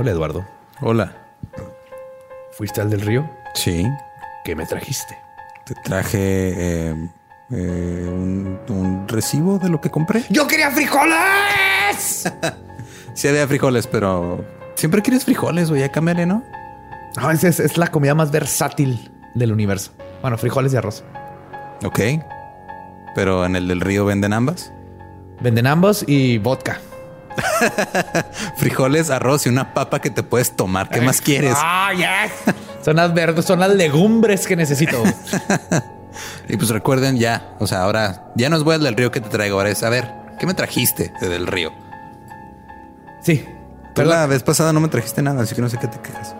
[0.00, 0.46] Hola, Eduardo.
[0.80, 1.12] Hola.
[2.52, 3.28] ¿Fuiste al del río?
[3.52, 3.86] Sí,
[4.46, 5.14] ¿Qué me trajiste?
[5.66, 6.18] te traje
[6.88, 7.10] eh,
[7.50, 10.24] eh, un, un recibo de lo que compré.
[10.30, 12.32] ¡Yo quería frijoles!
[13.12, 14.42] Sí había frijoles, pero
[14.74, 15.82] siempre quieres frijoles, güey.
[15.82, 16.42] Ya cámbiale, ¿no?
[17.18, 19.90] Ah, es, es- es la comida más versátil del universo.
[20.22, 21.04] Bueno, frijoles y arroz.
[21.84, 22.00] Ok.
[23.14, 24.72] Pero en el del río venden ambas.
[25.42, 26.80] Venden ambos y vodka.
[28.56, 30.88] Frijoles, arroz y una papa que te puedes tomar.
[30.88, 31.54] ¿Qué más quieres?
[31.56, 32.54] Ah, yes.
[32.84, 35.02] Son las verdes, son las legumbres que necesito.
[36.48, 39.20] Y pues recuerden ya, o sea, ahora ya no es voy al del río que
[39.20, 41.72] te traigo, ahora es a ver, ¿qué me trajiste de del río?
[43.22, 43.46] Sí.
[43.94, 46.34] Tú la vez pasada no me trajiste nada, así que no sé qué te quejas.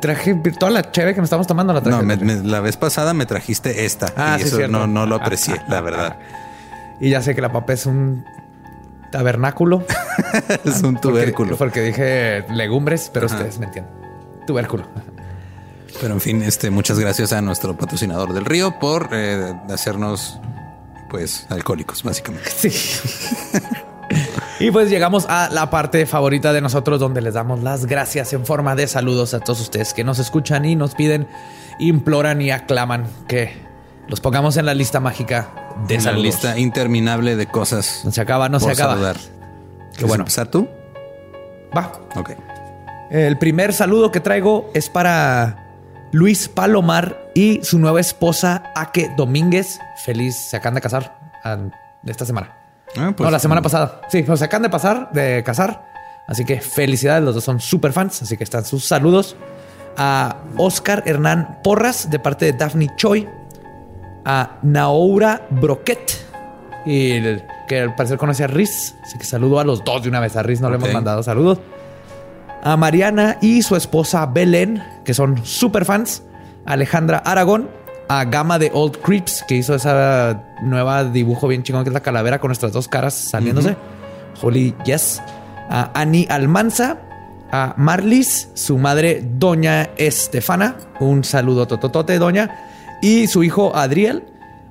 [0.00, 1.96] Traje toda la cheve que nos estamos tomando la traje.
[1.96, 4.12] No, me- me- la vez pasada me trajiste esta.
[4.16, 4.76] Ah, y sí, eso cierto.
[4.76, 6.16] no, no lo aprecié, la verdad.
[7.00, 8.24] Y ya sé que la papa es un
[9.12, 9.84] tabernáculo.
[10.64, 11.56] es un tubérculo.
[11.56, 13.92] Porque, dije legumbres, pero ustedes me entienden.
[14.46, 14.86] Tubérculo.
[16.00, 20.38] Pero en fin, este, muchas gracias a nuestro patrocinador del río por eh, hacernos,
[21.10, 22.50] pues, alcohólicos, básicamente.
[22.50, 22.70] Sí.
[24.60, 28.46] y pues llegamos a la parte favorita de nosotros donde les damos las gracias en
[28.46, 31.26] forma de saludos a todos ustedes que nos escuchan y nos piden,
[31.78, 33.56] imploran y aclaman que
[34.06, 35.48] los pongamos en la lista mágica
[35.86, 36.24] de Una saludos.
[36.24, 38.02] lista interminable de cosas.
[38.04, 38.92] No se acaba, no se acaba.
[38.94, 39.16] saludar.
[39.98, 40.22] Qué ¿Quieres bueno.
[40.22, 40.68] empezar tú?
[41.76, 41.92] Va.
[42.14, 42.30] Ok.
[43.10, 45.66] El primer saludo que traigo es para
[46.12, 49.80] Luis Palomar y su nueva esposa Ake Domínguez.
[50.04, 51.18] Feliz, se acaban de casar
[52.06, 52.54] esta semana.
[52.96, 54.02] Ah, pues, no, la semana pasada.
[54.08, 55.84] Sí, se acaban de pasar, de casar.
[56.28, 58.22] Así que felicidades, los dos son super fans.
[58.22, 59.34] Así que están sus saludos
[59.96, 63.28] a Oscar Hernán Porras de parte de Daphne Choi,
[64.24, 66.12] a Naoura Broquet,
[66.86, 68.96] y el- que al parecer conoce a Riz.
[69.04, 70.34] Así que saludo a los dos de una vez.
[70.36, 70.82] A Riz no le Ok.
[70.82, 71.58] hemos mandado saludos.
[72.62, 76.22] A Mariana y su esposa Belén, que son super fans.
[76.66, 77.70] A Alejandra Aragón.
[78.08, 82.00] A Gama de Old Creeps, que hizo esa nueva dibujo bien chingón, que es la
[82.00, 83.76] calavera con nuestras dos caras saliéndose.
[84.42, 85.20] Holy Yes.
[85.70, 86.96] A Annie Almanza.
[87.52, 90.76] A Marlis, su madre Doña Estefana.
[91.00, 92.50] Un saludo tototote, Doña.
[93.02, 94.24] Y su hijo Adriel.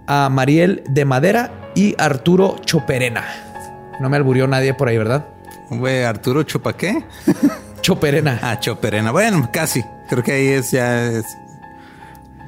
[0.08, 3.26] A Mariel de Madera y Arturo Choperena.
[4.00, 5.26] No me alburió nadie por ahí, ¿verdad?
[5.70, 7.04] Güey, Arturo Chupa qué?
[7.82, 8.40] Choperena.
[8.42, 9.12] Ah, Choperena.
[9.12, 9.84] Bueno, casi.
[10.10, 11.26] Creo que ahí es ya es.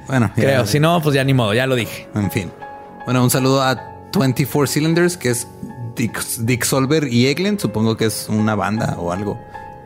[0.06, 0.66] Bueno, ya- Creo.
[0.66, 2.08] Si no, pues ya ni modo, ya lo dije.
[2.14, 2.50] En fin.
[3.04, 3.80] Bueno, un saludo a
[4.18, 5.46] 24 Cylinders, que es
[5.96, 7.58] Dick, Dick Solver y Eglin.
[7.58, 9.38] Supongo que es una banda o algo.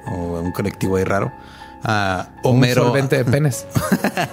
[0.07, 1.33] O un colectivo ahí raro.
[1.83, 2.83] A Homero.
[2.83, 3.67] Un solvente de penes.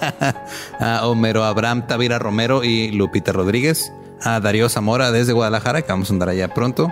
[0.80, 3.92] a Homero Abraham Tavira Romero y Lupita Rodríguez.
[4.24, 6.92] A Darío Zamora desde Guadalajara, que vamos a andar allá pronto.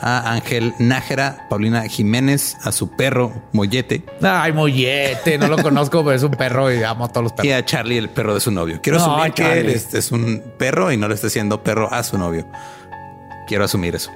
[0.00, 6.14] a Ángel Nájera, Paulina Jiménez, a su perro Mollete Ay, mollete, no lo conozco, pero
[6.16, 7.62] es un perro y amo a todos los y perros.
[7.62, 8.78] a Charlie, el perro de su novio.
[8.80, 11.92] Quiero No, asumir que él es, es un perro y no le está haciendo perro
[11.92, 12.46] a su novio.
[13.48, 14.10] Quiero asumir eso.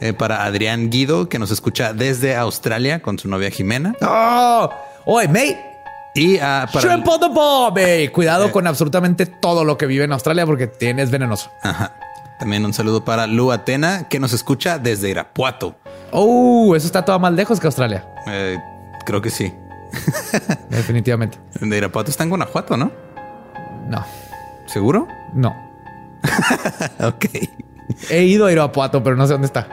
[0.00, 3.94] Eh, para Adrián Guido, que nos escucha desde Australia con su novia Jimena.
[4.00, 4.68] ¡Oh!
[5.04, 5.69] Oye, mate.
[6.14, 8.10] Y ah, para on the.
[8.12, 11.50] Cuidado con absolutamente todo lo que vive en Australia porque tienes venenoso.
[11.62, 11.94] Ajá.
[12.38, 15.76] También un saludo para Lu Atena, que nos escucha desde Irapuato.
[16.10, 18.06] Oh, eso está todo más lejos que Australia.
[18.26, 18.58] Eh,
[19.04, 19.52] creo que sí.
[20.70, 21.38] Definitivamente.
[21.60, 22.90] De Irapuato está en Guanajuato, ¿no?
[23.88, 24.04] No,
[24.66, 25.06] ¿Seguro?
[25.34, 25.54] no.
[27.00, 27.26] Ok.
[28.08, 29.68] He ido a Irapuato, pero no sé dónde está.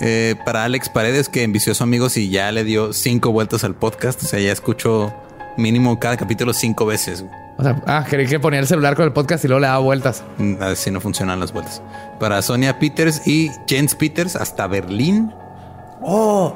[0.00, 3.64] Eh, para Alex Paredes, que envició a su amigos y ya le dio cinco vueltas
[3.64, 4.22] al podcast.
[4.22, 5.12] O sea, ya escuchó
[5.56, 7.24] mínimo cada capítulo cinco veces.
[7.56, 9.78] O sea, ah, creí que ponía el celular con el podcast y luego le daba
[9.78, 10.24] vueltas.
[10.38, 11.80] Mm, Así no funcionan las vueltas.
[12.18, 15.32] Para Sonia Peters y Jens Peters hasta Berlín.
[16.02, 16.54] Oh,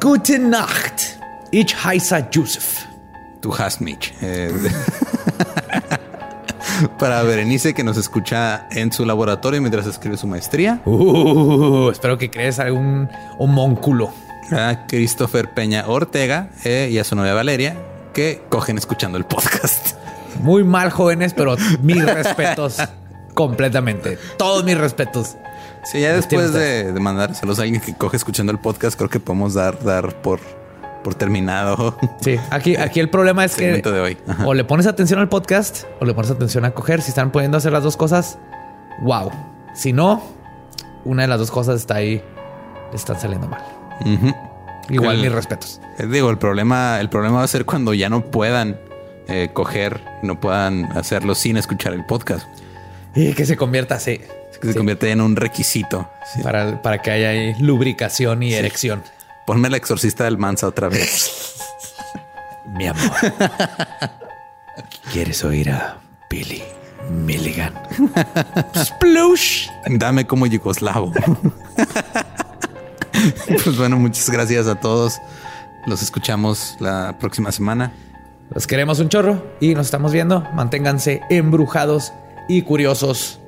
[0.00, 1.18] gute Nacht.
[1.50, 2.86] Ich heiße Joseph.
[3.40, 4.12] Tu hast mich.
[4.20, 4.52] Eh,
[6.98, 10.80] para Berenice, que nos escucha en su laboratorio mientras escribe su maestría.
[10.84, 14.12] Uh, espero que crees algún homónculo.
[14.50, 17.76] A Christopher Peña Ortega eh, y a su novia Valeria,
[18.18, 19.94] que cogen escuchando el podcast.
[20.42, 22.78] Muy mal, jóvenes, pero mis respetos
[23.32, 24.18] completamente.
[24.36, 25.36] Todos mis respetos.
[25.84, 29.08] Sí, ya después de, de mandar saludos a alguien que coge escuchando el podcast, creo
[29.08, 30.40] que podemos dar, dar por,
[31.04, 31.96] por terminado.
[32.20, 34.18] Sí, aquí, aquí el problema es que de hoy.
[34.44, 37.00] O le pones atención al podcast o le pones atención a coger.
[37.02, 38.36] Si están pudiendo hacer las dos cosas,
[39.02, 39.30] wow.
[39.74, 40.24] Si no,
[41.04, 42.20] una de las dos cosas está ahí,
[42.90, 43.62] le están saliendo mal.
[44.88, 45.80] Igual El- mis respetos.
[45.98, 48.78] Eh, Digo, el problema, el problema va a ser cuando ya no puedan
[49.28, 52.46] eh, coger, no puedan hacerlo sin escuchar el podcast.
[53.14, 54.20] Y que se convierta así.
[54.60, 56.08] Que se convierte en un requisito.
[56.34, 56.42] Sí.
[56.42, 59.02] Para, para que haya ahí lubricación y erección.
[59.46, 61.54] Ponme la exorcista del Mansa otra vez.
[62.66, 63.10] Mi amor.
[65.12, 65.98] ¿Quieres oír a
[66.30, 66.62] Billy
[67.10, 67.72] Milligan?
[68.74, 69.68] Splush.
[69.86, 71.12] Dame como yugoslavo.
[73.64, 75.20] pues bueno, muchas gracias a todos.
[75.86, 77.92] Los escuchamos la próxima semana.
[78.50, 80.46] Los queremos un chorro y nos estamos viendo.
[80.54, 82.12] Manténganse embrujados
[82.48, 83.40] y curiosos.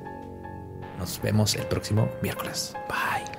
[0.99, 2.73] Nos vemos el próximo miércoles.
[2.87, 3.30] Bye.